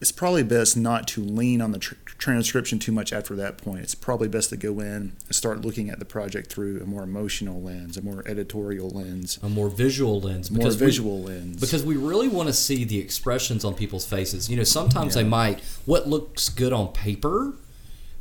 It's 0.00 0.12
probably 0.12 0.44
best 0.44 0.76
not 0.76 1.08
to 1.08 1.20
lean 1.20 1.60
on 1.60 1.72
the 1.72 1.78
tr- 1.80 1.94
transcription 2.06 2.78
too 2.78 2.92
much 2.92 3.12
after 3.12 3.34
that 3.36 3.58
point. 3.58 3.80
It's 3.80 3.96
probably 3.96 4.28
best 4.28 4.50
to 4.50 4.56
go 4.56 4.78
in 4.78 4.86
and 5.26 5.34
start 5.34 5.62
looking 5.62 5.90
at 5.90 5.98
the 5.98 6.04
project 6.04 6.52
through 6.52 6.80
a 6.80 6.86
more 6.86 7.02
emotional 7.02 7.60
lens, 7.60 7.96
a 7.96 8.02
more 8.02 8.22
editorial 8.26 8.90
lens, 8.90 9.40
A 9.42 9.48
more 9.48 9.68
visual 9.68 10.20
lens, 10.20 10.52
more 10.52 10.58
because 10.58 10.80
we- 10.80 10.86
visual 10.86 11.20
lens. 11.22 11.58
because 11.60 11.84
we 11.84 11.96
really 11.96 12.28
want 12.28 12.48
to 12.48 12.52
see 12.52 12.84
the 12.84 12.98
expressions 12.98 13.64
on 13.64 13.74
people's 13.74 14.06
faces. 14.06 14.48
You 14.48 14.56
know, 14.56 14.62
sometimes 14.64 15.16
Yeah. 15.16 15.22
they 15.22 15.28
might 15.28 15.60
what 15.84 16.08
looks 16.08 16.48
good 16.48 16.72
on 16.72 16.92
paper 16.92 17.54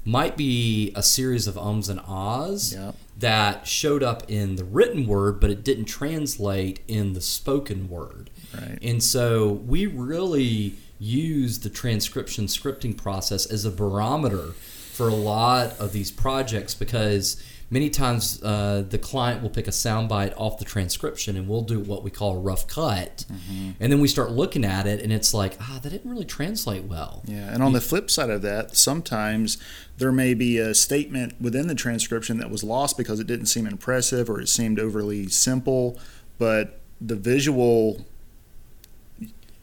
might 0.08 0.38
be 0.38 0.92
a 0.96 1.04
series 1.04 1.48
of 1.48 1.58
ums 1.58 1.90
and 1.90 2.00
ahs 2.08 2.74
Yeah. 2.74 2.94
that 3.20 3.68
showed 3.68 4.02
up 4.02 4.24
in 4.30 4.56
the 4.56 4.64
written 4.64 5.06
word, 5.06 5.42
but 5.42 5.50
it 5.50 5.66
didn't 5.66 5.86
translate 5.86 6.80
in 6.88 7.12
the 7.12 7.20
spoken 7.20 7.90
word. 7.90 8.30
Right. 8.56 8.80
And 8.82 9.04
so 9.04 9.50
we 9.52 9.86
really 9.86 10.76
use 10.98 11.60
the 11.60 11.70
transcription 11.70 12.46
scripting 12.46 12.96
process 12.96 13.46
as 13.46 13.66
a 13.66 13.70
barometer 13.72 14.54
for 14.94 15.10
a 15.10 15.14
lot 15.14 15.78
of 15.78 15.92
these 15.92 16.10
projects 16.10 16.74
because 16.74 17.36
many 17.70 17.90
times 17.90 18.42
uh, 18.44 18.84
the 18.88 18.98
client 18.98 19.42
will 19.42 19.50
pick 19.50 19.68
a 19.68 19.72
soundbite 19.72 20.34
off 20.38 20.58
the 20.58 20.66
transcription 20.66 21.36
and 21.36 21.48
we'll 21.48 21.62
do 21.62 21.80
what 21.80 22.04
we 22.04 22.10
call 22.10 22.36
a 22.36 22.40
rough 22.40 22.68
cut. 22.68 23.26
And 23.80 23.92
then 23.92 24.00
we 24.00 24.08
start 24.08 24.32
looking 24.32 24.64
at 24.64 24.88
it 24.88 25.02
and 25.02 25.12
it's 25.12 25.34
like, 25.34 25.58
ah, 25.60 25.80
that 25.82 25.90
didn't 25.90 26.10
really 26.10 26.26
translate 26.26 26.84
well. 26.84 27.24
Yeah, 27.26 27.54
and 27.54 27.62
on 27.62 27.74
the 27.74 27.82
flip 27.82 28.10
side 28.10 28.30
of 28.30 28.42
that, 28.44 28.76
sometimes 28.78 29.58
there 29.98 30.12
may 30.12 30.34
be 30.34 30.58
a 30.58 30.74
statement 30.74 31.40
within 31.42 31.68
the 31.68 31.76
transcription 31.76 32.38
that 32.38 32.50
was 32.50 32.64
lost 32.64 32.98
because 32.98 33.20
it 33.20 33.28
didn't 33.28 33.48
seem 33.48 33.68
impressive 33.68 34.30
or 34.30 34.40
it 34.40 34.48
seemed 34.48 34.80
overly 34.80 35.28
simple, 35.28 36.00
but 36.38 36.80
the 37.02 37.16
visual 37.16 38.06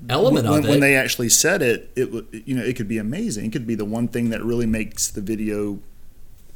Element 0.08 0.46
when, 0.46 0.58
of 0.58 0.64
it. 0.66 0.68
when 0.68 0.80
they 0.80 0.96
actually 0.96 1.30
said 1.30 1.62
it, 1.62 1.90
it 1.96 2.08
you 2.46 2.54
know 2.54 2.62
it 2.62 2.76
could 2.76 2.88
be 2.88 2.98
amazing. 2.98 3.46
It 3.46 3.52
could 3.52 3.66
be 3.66 3.74
the 3.74 3.86
one 3.86 4.08
thing 4.08 4.28
that 4.30 4.44
really 4.44 4.66
makes 4.66 5.08
the 5.08 5.22
video 5.22 5.78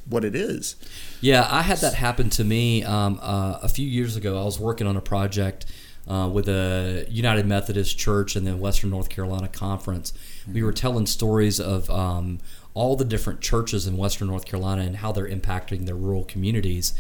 what 0.09 0.25
it 0.25 0.35
is. 0.35 0.77
Yeah, 1.21 1.47
I 1.51 1.63
had 1.63 1.79
that 1.79 1.95
happen 1.95 2.31
to 2.31 2.45
me 2.45 2.85
um, 2.85 3.19
uh, 3.23 3.59
a 3.63 3.69
few 3.69 3.87
years 3.87 4.17
ago. 4.17 4.41
I 4.41 4.45
was 4.45 4.59
working 4.59 4.87
on 4.87 4.97
a 4.97 5.01
project 5.01 5.67
uh, 6.09 6.29
with 6.33 6.49
a 6.49 7.07
United 7.11 7.47
Methodist 7.47 7.99
Church 7.99 8.35
in 8.35 8.45
the 8.45 8.57
Western 8.57 8.91
North 8.91 9.09
Carolina 9.09 9.49
Conference. 9.49 10.13
We 10.51 10.63
were 10.63 10.73
telling 10.73 11.07
stories 11.07 11.61
of 11.61 11.91
um, 11.91 12.39
all 12.75 12.97
the 12.97 13.05
different 13.05 13.41
churches 13.41 13.87
in 13.87 13.97
Western 13.97 14.29
North 14.29 14.47
Carolina 14.47 14.83
and 14.83 14.97
how 14.97 15.13
they're 15.13 15.29
impacting 15.29 15.87
their 15.87 15.95
rural 15.95 16.25
communities. 16.25 16.95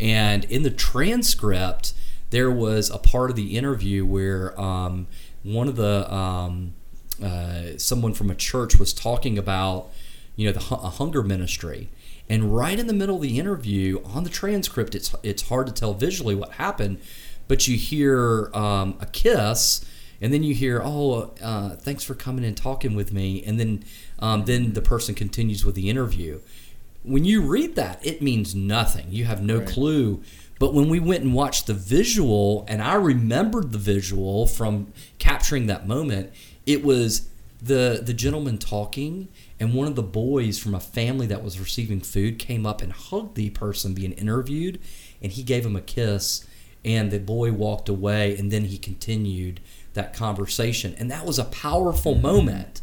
And 0.00 0.44
in 0.46 0.62
the 0.62 0.70
transcript, 0.70 1.92
there 2.30 2.50
was 2.50 2.90
a 2.90 2.98
part 2.98 3.30
of 3.30 3.36
the 3.36 3.56
interview 3.56 4.06
where 4.06 4.58
um, 4.60 5.06
one 5.42 5.68
of 5.68 5.76
the 5.76 6.12
um, 6.12 6.74
uh, 7.22 7.76
someone 7.76 8.14
from 8.14 8.30
a 8.30 8.34
church 8.34 8.76
was 8.76 8.92
talking 8.92 9.38
about 9.38 9.90
you 10.36 10.46
know 10.46 10.52
the 10.52 10.74
a 10.74 10.88
hunger 10.88 11.22
ministry 11.22 11.88
and 12.28 12.54
right 12.56 12.78
in 12.78 12.86
the 12.86 12.92
middle 12.92 13.16
of 13.16 13.22
the 13.22 13.38
interview 13.38 14.00
on 14.04 14.24
the 14.24 14.30
transcript 14.30 14.94
it's 14.94 15.14
it's 15.22 15.48
hard 15.48 15.66
to 15.66 15.72
tell 15.72 15.92
visually 15.94 16.34
what 16.34 16.52
happened 16.52 16.98
but 17.48 17.68
you 17.68 17.76
hear 17.76 18.50
um, 18.54 18.96
a 19.00 19.06
kiss 19.06 19.84
and 20.20 20.32
then 20.32 20.42
you 20.42 20.54
hear 20.54 20.80
oh 20.82 21.34
uh, 21.42 21.70
thanks 21.76 22.02
for 22.02 22.14
coming 22.14 22.44
and 22.44 22.56
talking 22.56 22.94
with 22.94 23.12
me 23.12 23.42
and 23.44 23.60
then 23.60 23.84
um, 24.20 24.44
then 24.46 24.72
the 24.72 24.80
person 24.80 25.14
continues 25.14 25.64
with 25.66 25.74
the 25.74 25.90
interview. 25.90 26.40
When 27.02 27.24
you 27.26 27.42
read 27.42 27.74
that 27.74 28.04
it 28.06 28.22
means 28.22 28.54
nothing. 28.54 29.06
You 29.10 29.24
have 29.26 29.42
no 29.42 29.58
Right. 29.58 29.68
clue. 29.68 30.22
But 30.58 30.72
when 30.72 30.88
we 30.88 31.00
went 31.00 31.24
and 31.24 31.34
watched 31.34 31.66
the 31.66 31.74
visual 31.74 32.64
and 32.68 32.80
i 32.80 32.94
remembered 32.94 33.72
the 33.72 33.78
visual 33.78 34.46
from 34.46 34.92
capturing 35.18 35.66
that 35.66 35.86
moment 35.86 36.32
it 36.64 36.82
was 36.82 37.28
the 37.64 38.02
the 38.04 38.12
gentleman 38.12 38.58
talking 38.58 39.28
and 39.58 39.72
one 39.72 39.86
of 39.86 39.94
the 39.94 40.02
boys 40.02 40.58
from 40.58 40.74
a 40.74 40.80
family 40.80 41.26
that 41.26 41.42
was 41.42 41.58
receiving 41.58 42.00
food 42.00 42.38
came 42.38 42.66
up 42.66 42.82
and 42.82 42.92
hugged 42.92 43.36
the 43.36 43.48
person 43.50 43.94
being 43.94 44.12
interviewed 44.12 44.78
and 45.22 45.32
he 45.32 45.42
gave 45.42 45.64
him 45.64 45.74
a 45.74 45.80
kiss 45.80 46.46
and 46.84 47.10
the 47.10 47.18
boy 47.18 47.50
walked 47.52 47.88
away 47.88 48.36
and 48.36 48.50
then 48.50 48.64
he 48.66 48.76
continued 48.76 49.60
that 49.94 50.12
conversation. 50.12 50.94
And 50.98 51.10
that 51.10 51.24
was 51.24 51.38
a 51.38 51.44
powerful 51.44 52.14
moment 52.14 52.82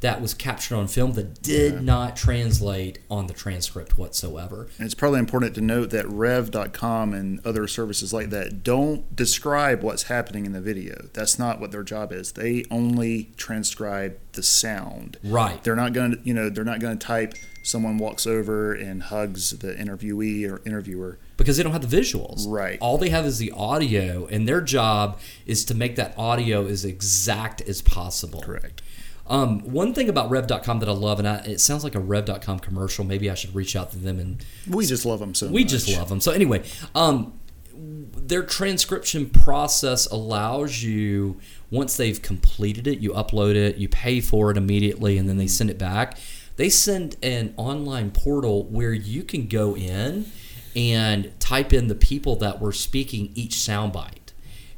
that 0.00 0.20
was 0.20 0.34
captured 0.34 0.74
on 0.76 0.86
film 0.86 1.12
that 1.14 1.40
did 1.42 1.72
Yeah. 1.74 1.80
not 1.80 2.16
translate 2.16 2.98
on 3.10 3.26
the 3.28 3.32
transcript 3.32 3.96
whatsoever 3.96 4.68
And 4.78 4.84
it's 4.84 4.94
probably 4.94 5.18
important 5.20 5.54
to 5.54 5.60
note 5.62 5.88
that 5.90 6.06
Rev.com 6.08 7.14
and 7.14 7.40
other 7.46 7.66
services 7.66 8.12
like 8.12 8.28
that 8.30 8.62
don't 8.62 9.14
describe 9.16 9.82
what's 9.82 10.04
happening 10.04 10.44
in 10.44 10.52
the 10.52 10.60
video. 10.60 11.08
That's 11.14 11.38
not 11.38 11.60
what 11.60 11.70
their 11.72 11.82
job 11.82 12.12
is. 12.12 12.32
They 12.32 12.64
only 12.70 13.30
transcribe 13.36 14.18
the 14.32 14.42
sound. 14.42 15.16
right 15.24 15.62
They're 15.64 15.74
not 15.76 15.94
going 15.94 16.12
to, 16.12 16.18
you 16.22 16.34
know, 16.34 16.50
they're 16.50 16.64
not 16.64 16.80
going 16.80 16.98
to 16.98 17.06
type 17.06 17.34
someone 17.62 17.96
walks 17.98 18.26
over 18.26 18.72
and 18.74 19.02
hugs 19.04 19.50
the 19.50 19.74
interviewee 19.74 20.48
or 20.48 20.60
interviewer. 20.66 21.18
because 21.36 21.56
they 21.56 21.62
don't 21.62 21.72
have 21.72 21.88
the 21.88 21.96
visuals. 21.96 22.44
Right. 22.46 22.78
All 22.80 22.96
they 22.96 23.08
have 23.10 23.26
is 23.26 23.38
the 23.38 23.50
audio, 23.52 24.26
and 24.30 24.48
their 24.48 24.60
job 24.62 25.18
is 25.46 25.64
to 25.66 25.74
make 25.74 25.96
that 25.96 26.14
audio 26.16 26.66
as 26.66 26.84
exact 26.84 27.60
as 27.62 27.82
possible. 27.82 28.40
Correct. 28.40 28.80
Um, 29.28 29.60
one 29.60 29.92
thing 29.92 30.08
about 30.08 30.30
Rev.com 30.30 30.78
that 30.80 30.88
I 30.88 30.92
love, 30.92 31.18
and 31.18 31.26
I, 31.26 31.36
it 31.38 31.60
sounds 31.60 31.82
like 31.84 31.94
a 31.94 32.00
Rev.com 32.00 32.60
commercial. 32.60 33.04
Maybe 33.04 33.28
I 33.30 33.34
should 33.34 33.54
reach 33.54 33.74
out 33.74 33.90
to 33.92 33.98
them 33.98 34.20
and 34.20 34.44
We 34.68 34.86
just 34.86 35.04
love 35.04 35.18
them 35.18 35.34
so 35.34 35.48
we 35.48 35.62
much. 35.62 35.70
just 35.70 35.88
love 35.88 36.08
them. 36.08 36.20
So 36.20 36.32
anyway, 36.32 36.62
um, 36.94 37.32
their 37.74 38.42
transcription 38.44 39.28
process 39.28 40.06
allows 40.06 40.82
you 40.82 41.40
once 41.70 41.96
they've 41.96 42.20
completed 42.22 42.86
it, 42.86 43.00
you 43.00 43.10
upload 43.12 43.54
it, 43.56 43.76
you 43.76 43.88
pay 43.88 44.20
for 44.20 44.50
it 44.50 44.56
immediately, 44.56 45.18
and 45.18 45.28
then 45.28 45.36
they 45.36 45.46
send 45.48 45.70
it 45.70 45.78
back. 45.78 46.16
They 46.56 46.70
send 46.70 47.16
an 47.22 47.52
online 47.56 48.12
portal 48.12 48.64
where 48.64 48.92
you 48.94 49.22
can 49.24 49.46
go 49.46 49.76
in 49.76 50.26
and 50.74 51.38
type 51.40 51.72
in 51.72 51.88
the 51.88 51.94
people 51.94 52.36
that 52.36 52.60
were 52.60 52.72
speaking 52.72 53.30
each 53.34 53.56
soundbite. 53.56 54.32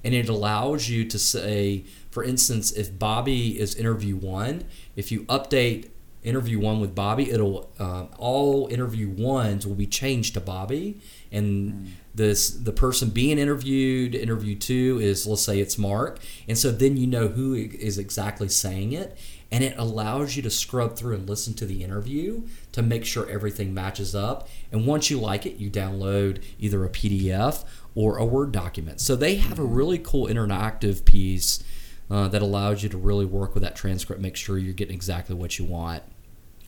And 0.04 0.14
it 0.14 0.28
allows 0.28 0.88
you 0.88 1.04
to 1.04 1.18
say, 1.18 1.84
for 2.18 2.25
instance, 2.25 2.72
if 2.72 2.98
Bobby 2.98 3.60
is 3.60 3.76
interview 3.76 4.16
one, 4.16 4.64
if 4.96 5.12
you 5.12 5.20
update 5.26 5.90
interview 6.25 6.58
one 6.58 6.80
with 6.80 6.92
Bobby, 6.92 7.30
it'll 7.30 7.70
uh, 7.78 8.06
all 8.18 8.66
interview 8.72 9.08
ones 9.08 9.64
will 9.64 9.76
be 9.76 9.87
changed 9.87 10.34
to 10.34 10.40
Bobby, 10.40 10.98
and 11.30 11.72
mm. 11.72 11.90
this 12.12 12.50
the 12.50 12.72
person 12.72 13.10
being 13.10 13.38
interviewed, 13.38 14.16
interview 14.16 14.56
two 14.56 14.98
is 15.00 15.28
let's 15.28 15.42
say 15.42 15.60
it's 15.60 15.78
Mark, 15.78 16.18
and 16.48 16.58
so 16.58 16.72
then 16.72 16.96
you 16.96 17.06
know 17.06 17.28
who 17.28 17.54
is 17.54 17.98
exactly 17.98 18.48
saying 18.48 18.90
it, 18.90 19.16
and 19.52 19.62
it 19.62 19.78
allows 19.78 20.34
you 20.34 20.42
to 20.42 20.50
scrub 20.50 20.96
through 20.96 21.14
and 21.14 21.30
listen 21.30 21.54
to 21.54 21.66
the 21.66 21.84
interview 21.84 22.42
to 22.72 22.82
make 22.82 23.04
sure 23.04 23.30
everything 23.30 23.72
matches 23.72 24.12
up. 24.12 24.48
And 24.72 24.88
once 24.88 25.08
you 25.08 25.20
like 25.20 25.46
it, 25.46 25.58
you 25.58 25.70
download 25.70 26.42
either 26.58 26.84
a 26.84 26.90
PDF 26.90 27.64
or 27.94 28.18
a 28.18 28.25
Word 28.25 28.50
document. 28.50 29.00
So 29.00 29.14
they 29.14 29.37
have 29.37 29.60
a 29.60 29.64
really 29.64 29.98
cool 29.98 30.26
interactive 30.26 31.04
piece 31.04 31.62
uh, 32.10 32.28
that 32.28 32.42
allows 32.42 32.82
you 32.82 32.88
to 32.88 32.98
really 32.98 33.24
work 33.24 33.54
with 33.54 33.62
that 33.62 33.76
transcript, 33.76 34.20
make 34.20 34.36
sure 34.36 34.58
you're 34.58 34.74
getting 34.74 34.94
exactly 34.94 35.34
what 35.34 35.58
you 35.58 35.64
want. 35.64 36.02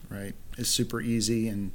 Right. 0.09 0.33
It's 0.57 0.69
super 0.69 0.99
easy 1.01 1.47
and 1.47 1.71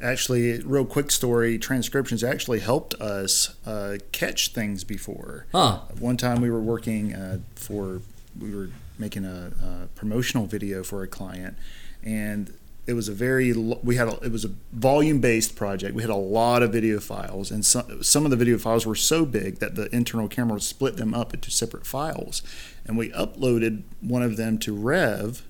actually 0.00 0.60
real 0.60 0.84
quick 0.84 1.10
story 1.10 1.58
transcriptions 1.58 2.22
actually 2.22 2.60
helped 2.60 2.94
us 2.94 3.56
uh, 3.66 3.96
catch 4.12 4.48
things 4.48 4.84
before 4.84 5.46
huh. 5.52 5.80
one 5.98 6.18
time 6.18 6.42
we 6.42 6.50
were 6.50 6.60
working 6.60 7.14
uh, 7.14 7.38
for 7.54 8.02
we 8.38 8.54
were 8.54 8.68
making 8.98 9.24
a, 9.24 9.52
a, 9.62 9.86
promotional 9.94 10.46
video 10.46 10.82
for 10.82 11.02
a 11.02 11.06
client, 11.06 11.56
and 12.02 12.52
it 12.86 12.94
was 12.94 13.08
a 13.08 13.12
very 13.12 13.52
we 13.52 13.96
had 13.96 14.08
a, 14.08 14.18
it 14.24 14.30
was 14.30 14.44
a 14.44 14.50
volume 14.72 15.20
based 15.20 15.56
project. 15.56 15.94
We 15.94 16.02
had 16.02 16.10
a 16.10 16.16
lot 16.16 16.62
of 16.62 16.72
video 16.72 17.00
files, 17.00 17.50
and 17.50 17.64
some 17.64 18.02
some 18.02 18.24
of 18.24 18.30
the 18.30 18.36
video 18.36 18.58
files 18.58 18.86
were 18.86 18.94
so 18.94 19.24
big 19.24 19.58
that 19.58 19.74
the 19.74 19.94
internal 19.94 20.28
camera 20.28 20.60
split 20.60 20.96
them 20.96 21.12
up 21.14 21.34
into 21.34 21.50
separate 21.50 21.86
files, 21.86 22.42
and 22.84 22.96
we 22.96 23.10
uploaded 23.10 23.82
one 24.00 24.22
of 24.22 24.36
them 24.36 24.58
to 24.58 24.74
Rev. 24.74 25.42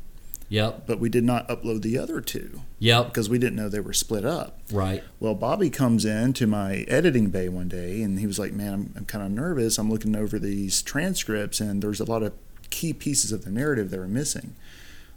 Yep. 0.49 0.87
But 0.87 1.01
we 1.01 1.09
did 1.09 1.25
not 1.25 1.49
upload 1.49 1.83
the 1.83 1.99
other 1.99 2.21
two. 2.21 2.61
Yep. 2.79 3.07
Because 3.07 3.29
we 3.29 3.37
didn't 3.37 3.57
know 3.57 3.69
they 3.69 3.81
were 3.81 3.93
split 3.93 4.25
up. 4.25 4.61
Right. 4.71 5.03
Well, 5.19 5.35
Bobby 5.35 5.71
comes 5.71 6.05
in 6.05 6.35
to 6.35 6.47
my 6.47 6.85
editing 6.87 7.31
bay 7.31 7.49
one 7.49 7.67
day 7.67 8.01
and 8.01 8.21
he 8.21 8.29
was 8.29 8.39
like, 8.39 8.53
Man, 8.53 8.73
I'm, 8.73 8.95
I'm 8.97 9.05
kind 9.07 9.25
of 9.25 9.33
nervous. 9.33 9.77
I'm 9.77 9.91
looking 9.91 10.15
over 10.15 10.39
these 10.39 10.83
transcripts 10.83 11.59
and 11.61 11.83
there's 11.83 11.99
a 11.99 12.05
lot 12.05 12.23
of 12.23 12.33
key 12.71 12.93
pieces 12.93 13.33
of 13.33 13.45
the 13.45 13.51
narrative 13.51 13.91
that 13.91 13.99
are 13.99 14.09
missing, 14.09 14.55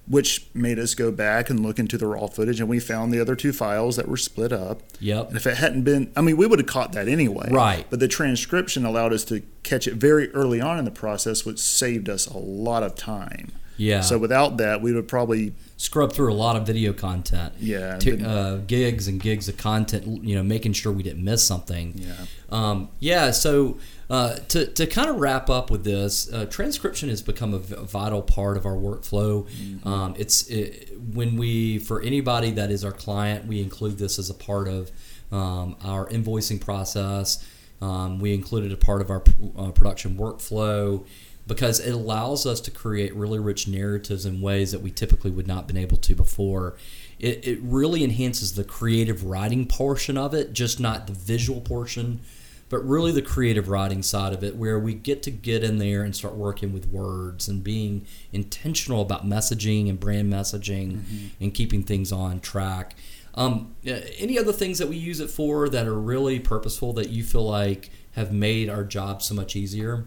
which 0.09 0.47
made 0.55 0.79
us 0.79 0.95
go 0.95 1.11
back 1.11 1.49
and 1.49 1.61
look 1.61 1.77
into 1.77 1.97
the 1.97 2.07
raw 2.07 2.25
footage, 2.25 2.59
and 2.59 2.67
we 2.67 2.79
found 2.79 3.13
the 3.13 3.21
other 3.21 3.35
two 3.35 3.53
files 3.53 3.95
that 3.95 4.07
were 4.07 4.17
split 4.17 4.51
up. 4.51 4.81
Yep. 4.99 5.29
And 5.29 5.37
if 5.37 5.45
it 5.45 5.57
hadn't 5.57 5.83
been, 5.83 6.11
I 6.17 6.21
mean, 6.21 6.35
we 6.35 6.47
would 6.47 6.57
have 6.57 6.67
caught 6.67 6.93
that 6.93 7.07
anyway. 7.07 7.47
Right. 7.51 7.85
But 7.89 7.99
the 7.99 8.07
transcription 8.07 8.85
allowed 8.85 9.13
us 9.13 9.23
to 9.25 9.43
catch 9.61 9.87
it 9.87 9.93
very 9.93 10.31
early 10.31 10.59
on 10.59 10.79
in 10.79 10.85
the 10.85 10.91
process, 10.91 11.45
which 11.45 11.59
saved 11.59 12.09
us 12.09 12.25
a 12.25 12.37
lot 12.37 12.81
of 12.81 12.95
time. 12.95 13.51
Yeah. 13.77 14.01
So 14.01 14.17
without 14.17 14.57
that, 14.57 14.81
we 14.81 14.93
would 14.93 15.07
probably 15.07 15.53
scrub 15.77 16.11
through 16.11 16.33
a 16.33 16.35
lot 16.35 16.57
of 16.57 16.67
video 16.67 16.91
content. 16.91 17.53
Yeah. 17.59 17.97
To, 17.99 18.27
uh, 18.27 18.57
gigs 18.57 19.07
and 19.07 19.21
gigs 19.21 19.47
of 19.47 19.57
content. 19.57 20.23
You 20.25 20.35
know, 20.35 20.43
making 20.43 20.73
sure 20.73 20.91
we 20.91 21.03
didn't 21.03 21.23
miss 21.23 21.45
something. 21.45 21.93
Yeah. 21.95 22.25
Um, 22.49 22.89
yeah. 22.99 23.31
So 23.31 23.77
uh, 24.09 24.35
to, 24.47 24.65
to 24.65 24.87
kind 24.87 25.09
of 25.09 25.17
wrap 25.17 25.49
up 25.49 25.69
with 25.69 25.83
this, 25.83 26.31
uh, 26.33 26.45
transcription 26.45 27.09
has 27.09 27.21
become 27.21 27.53
a 27.53 27.59
vital 27.59 28.23
part 28.23 28.57
of 28.57 28.65
our 28.65 28.73
workflow. 28.73 29.47
Mm-hmm. 29.47 29.87
Um, 29.87 30.15
it's 30.17 30.47
it, 30.47 30.97
when 31.13 31.37
we, 31.37 31.77
for 31.77 32.01
anybody 32.01 32.51
that 32.51 32.71
is 32.71 32.83
our 32.83 32.91
client, 32.91 33.45
we 33.45 33.61
include 33.61 33.99
this 33.99 34.17
as 34.17 34.29
a 34.29 34.33
part 34.33 34.67
of 34.67 34.91
um, 35.31 35.75
our 35.83 36.07
invoicing 36.09 36.59
process. 36.59 37.45
Um, 37.81 38.19
we 38.19 38.33
included 38.33 38.71
a 38.71 38.77
part 38.77 39.01
of 39.01 39.11
our 39.11 39.23
uh, 39.57 39.71
production 39.71 40.17
workflow 40.17 41.05
because 41.45 41.79
it 41.79 41.93
allows 41.93 42.45
us 42.45 42.61
to 42.61 42.71
create 42.71 43.15
really 43.15 43.39
rich 43.39 43.67
narratives 43.67 44.25
in 44.25 44.41
ways 44.41 44.71
that 44.71 44.81
we 44.81 44.91
typically 44.91 45.31
would 45.31 45.47
not 45.47 45.57
have 45.57 45.67
been 45.67 45.77
able 45.77 45.97
to 45.97 46.15
before. 46.15 46.77
It, 47.19 47.47
it 47.47 47.59
really 47.61 48.03
enhances 48.03 48.55
the 48.55 48.63
creative 48.63 49.23
writing 49.23 49.67
portion 49.67 50.17
of 50.17 50.33
it, 50.33 50.53
just 50.53 50.79
not 50.79 51.07
the 51.07 51.13
visual 51.13 51.61
portion 51.61 52.21
but 52.69 52.85
really 52.85 53.11
the 53.11 53.21
creative 53.21 53.67
writing 53.67 54.01
side 54.03 54.31
of 54.31 54.43
it, 54.43 54.55
where 54.55 54.79
we 54.79 54.93
get 54.93 55.23
to 55.23 55.31
get 55.31 55.63
in 55.63 55.79
there 55.79 56.03
and 56.03 56.15
start 56.15 56.35
working 56.35 56.71
with 56.71 56.87
words 56.87 57.47
and 57.47 57.63
being 57.63 58.05
intentional 58.31 59.01
about 59.01 59.25
messaging 59.25 59.89
and 59.89 59.99
brand 59.99 60.31
messaging 60.31 60.97
mm-hmm. 60.97 61.43
and 61.43 61.53
keeping 61.53 61.83
things 61.83 62.11
on 62.11 62.39
track. 62.39 62.95
Um, 63.35 63.75
any 63.85 64.37
other 64.37 64.53
things 64.53 64.77
that 64.79 64.87
we 64.87 64.97
use 64.97 65.19
it 65.19 65.29
for 65.29 65.69
that 65.69 65.87
are 65.87 65.99
really 65.99 66.39
purposeful 66.39 66.93
that 66.93 67.09
you 67.09 67.23
feel 67.23 67.47
like 67.47 67.89
have 68.13 68.31
made 68.31 68.69
our 68.69 68.83
job 68.83 69.21
so 69.21 69.33
much 69.33 69.55
easier? 69.55 70.05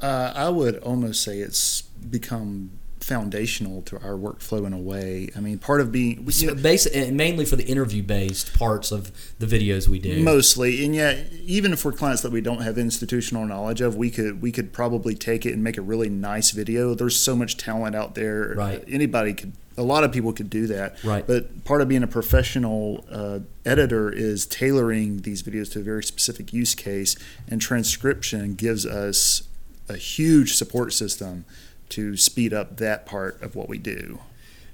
Uh, 0.00 0.32
I 0.34 0.48
would 0.48 0.78
almost 0.78 1.22
say 1.22 1.38
it's 1.38 1.82
become 1.82 2.79
foundational 3.00 3.82
to 3.82 3.96
our 3.96 4.12
workflow 4.12 4.66
in 4.66 4.72
a 4.72 4.78
way. 4.78 5.30
I 5.36 5.40
mean, 5.40 5.58
part 5.58 5.80
of 5.80 5.90
being 5.90 6.28
you 6.34 6.54
know, 6.54 7.10
mainly 7.12 7.44
for 7.44 7.56
the 7.56 7.66
interview 7.66 8.02
based 8.02 8.54
parts 8.54 8.92
of 8.92 9.10
the 9.38 9.46
videos 9.46 9.88
we 9.88 9.98
do. 9.98 10.22
Mostly, 10.22 10.84
and 10.84 10.94
yet 10.94 11.32
even 11.44 11.76
for 11.76 11.92
clients 11.92 12.22
that 12.22 12.32
we 12.32 12.40
don't 12.40 12.62
have 12.62 12.78
institutional 12.78 13.46
knowledge 13.46 13.80
of, 13.80 13.96
we 13.96 14.10
could 14.10 14.42
we 14.42 14.52
could 14.52 14.72
probably 14.72 15.14
take 15.14 15.46
it 15.46 15.52
and 15.52 15.64
make 15.64 15.78
a 15.78 15.82
really 15.82 16.08
nice 16.08 16.50
video. 16.50 16.94
There's 16.94 17.18
so 17.18 17.34
much 17.34 17.56
talent 17.56 17.96
out 17.96 18.14
there. 18.14 18.54
Right. 18.56 18.84
Anybody 18.88 19.34
could. 19.34 19.52
A 19.76 19.82
lot 19.82 20.04
of 20.04 20.12
people 20.12 20.34
could 20.34 20.50
do 20.50 20.66
that. 20.66 21.02
Right. 21.02 21.26
But 21.26 21.64
part 21.64 21.80
of 21.80 21.88
being 21.88 22.02
a 22.02 22.06
professional 22.06 23.04
uh, 23.10 23.38
editor 23.64 24.12
is 24.12 24.44
tailoring 24.44 25.22
these 25.22 25.42
videos 25.42 25.72
to 25.72 25.78
a 25.78 25.82
very 25.82 26.02
specific 26.02 26.52
use 26.52 26.74
case, 26.74 27.16
and 27.48 27.62
transcription 27.62 28.56
gives 28.56 28.84
us 28.84 29.44
a 29.88 29.96
huge 29.96 30.54
support 30.54 30.92
system 30.92 31.44
to 31.90 32.16
speed 32.16 32.52
up 32.52 32.78
that 32.78 33.06
part 33.06 33.40
of 33.42 33.54
what 33.54 33.68
we 33.68 33.78
do. 33.78 34.20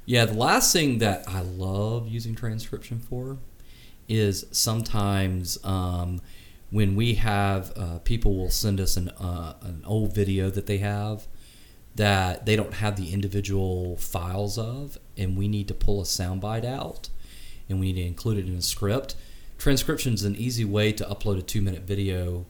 Yeah, 0.05 0.25
the 0.25 0.35
last 0.35 0.73
thing 0.73 0.99
that 0.99 1.25
I 1.29 1.41
love 1.41 2.09
using 2.09 2.35
transcription 2.35 3.01
for 3.01 3.39
is 4.09 4.47
sometimes 4.53 5.59
um, 5.65 6.21
when 6.71 6.95
we 6.95 7.15
have 7.15 7.73
uh, 7.77 7.99
people 7.99 8.37
will 8.37 8.51
send 8.51 8.81
us 8.81 8.97
an, 8.97 9.09
uh, 9.11 9.55
an 9.63 9.83
old 9.85 10.15
video 10.15 10.49
that 10.51 10.67
they 10.67 10.79
have 10.79 11.27
that 11.97 12.45
they 12.45 12.57
don't 12.57 12.75
have 12.75 12.97
the 12.97 13.13
individual 13.13 13.97
files 13.97 14.59
of, 14.59 14.99
and 15.17 15.37
we 15.37 15.49
need 15.49 15.67
to 15.67 15.75
pull 15.75 16.01
a 16.01 16.05
soundbite 16.05 16.65
out 16.65 17.09
and 17.69 17.81
we 17.81 17.93
need 17.93 18.03
to 18.03 18.07
include 18.07 18.39
it 18.39 18.47
in 18.47 18.55
a 18.55 18.63
script. 18.63 19.17
Transcription 19.59 20.13
is 20.13 20.23
an 20.23 20.37
easy 20.37 20.65
way 20.65 20.93
to 20.93 21.05
upload 21.05 21.39
a 21.39 21.43
two 21.43 21.63
minute 21.63 21.83
video 21.83 22.47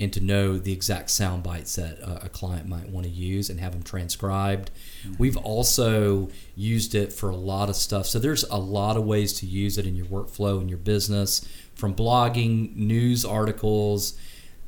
and 0.00 0.12
to 0.14 0.20
know 0.20 0.58
the 0.58 0.72
exact 0.72 1.10
sound 1.10 1.42
bites 1.42 1.76
that 1.76 1.98
a, 2.00 2.24
a 2.24 2.28
client 2.30 2.66
might 2.66 2.88
want 2.88 3.04
to 3.04 3.12
use 3.12 3.50
and 3.50 3.60
have 3.60 3.72
them 3.72 3.82
transcribed. 3.82 4.70
Mm-hmm. 5.02 5.14
We've 5.18 5.36
also 5.36 6.30
used 6.56 6.94
it 6.94 7.12
for 7.12 7.28
a 7.28 7.36
lot 7.36 7.68
of 7.68 7.76
stuff. 7.76 8.06
So 8.06 8.18
there's 8.18 8.42
a 8.44 8.56
lot 8.56 8.96
of 8.96 9.04
ways 9.04 9.34
to 9.40 9.46
use 9.46 9.76
it 9.76 9.86
in 9.86 9.94
your 9.94 10.06
workflow 10.06 10.60
in 10.60 10.68
your 10.68 10.78
business, 10.78 11.46
from 11.74 11.94
blogging, 11.94 12.74
news 12.74 13.24
articles 13.24 14.18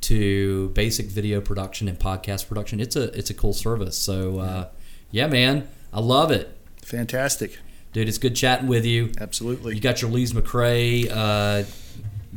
to 0.01 0.69
basic 0.69 1.07
video 1.07 1.41
production 1.41 1.87
and 1.87 1.97
podcast 1.97 2.47
production. 2.47 2.79
It's 2.79 2.95
a 2.95 3.03
it's 3.17 3.29
a 3.29 3.33
cool 3.33 3.53
service. 3.53 3.97
So 3.97 4.39
uh, 4.39 4.69
yeah, 5.11 5.27
man, 5.27 5.67
I 5.91 5.99
love 5.99 6.31
it. 6.31 6.55
Fantastic. 6.83 7.57
Dude, 7.93 8.07
it's 8.07 8.17
good 8.17 8.35
chatting 8.35 8.67
with 8.67 8.85
you. 8.85 9.11
Absolutely. 9.19 9.75
You 9.75 9.81
got 9.81 10.01
your 10.01 10.11
Lees 10.11 10.33
McRae 10.33 11.09
uh, 11.11 11.63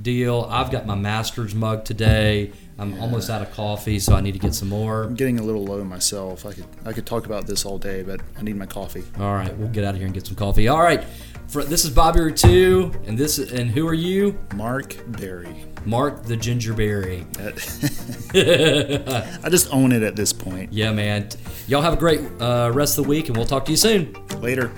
deal. 0.02 0.46
I've 0.50 0.70
got 0.70 0.86
my 0.86 0.94
Masters 0.94 1.54
mug 1.54 1.84
today. 1.84 2.52
I'm 2.78 2.94
yeah. 2.94 3.00
almost 3.00 3.30
out 3.30 3.42
of 3.42 3.52
coffee, 3.52 3.98
so 3.98 4.14
I 4.14 4.20
need 4.20 4.32
to 4.32 4.38
get 4.38 4.54
some 4.54 4.68
more. 4.68 5.04
I'm 5.04 5.14
getting 5.14 5.38
a 5.38 5.42
little 5.42 5.64
low 5.64 5.82
myself. 5.84 6.44
I 6.44 6.52
could 6.52 6.66
I 6.84 6.92
could 6.92 7.06
talk 7.06 7.26
about 7.26 7.46
this 7.46 7.64
all 7.64 7.78
day, 7.78 8.02
but 8.02 8.20
I 8.38 8.42
need 8.42 8.56
my 8.56 8.66
coffee. 8.66 9.04
All 9.18 9.34
right, 9.34 9.56
we'll 9.56 9.68
get 9.68 9.84
out 9.84 9.90
of 9.90 9.96
here 9.96 10.06
and 10.06 10.14
get 10.14 10.26
some 10.26 10.36
coffee. 10.36 10.68
All 10.68 10.82
right, 10.82 11.02
For, 11.48 11.64
this 11.64 11.84
is 11.84 11.90
Bobby 11.90 12.20
Rettew, 12.20 12.94
and 13.08 13.16
this 13.16 13.38
and 13.38 13.70
who 13.70 13.88
are 13.88 13.94
you? 13.94 14.38
Mark 14.54 14.96
Berry. 15.06 15.54
Mark 15.86 16.24
the 16.24 16.36
Gingerberry. 16.36 17.24
I 19.44 19.48
just 19.48 19.72
own 19.72 19.92
it 19.92 20.02
at 20.02 20.16
this 20.16 20.32
point. 20.32 20.72
Yeah, 20.72 20.92
man. 20.92 21.28
Y'all 21.68 21.82
have 21.82 21.94
a 21.94 21.96
great 21.96 22.20
uh, 22.40 22.70
rest 22.74 22.98
of 22.98 23.04
the 23.04 23.08
week, 23.08 23.28
and 23.28 23.36
we'll 23.36 23.46
talk 23.46 23.64
to 23.66 23.70
you 23.70 23.76
soon. 23.76 24.14
Later. 24.40 24.72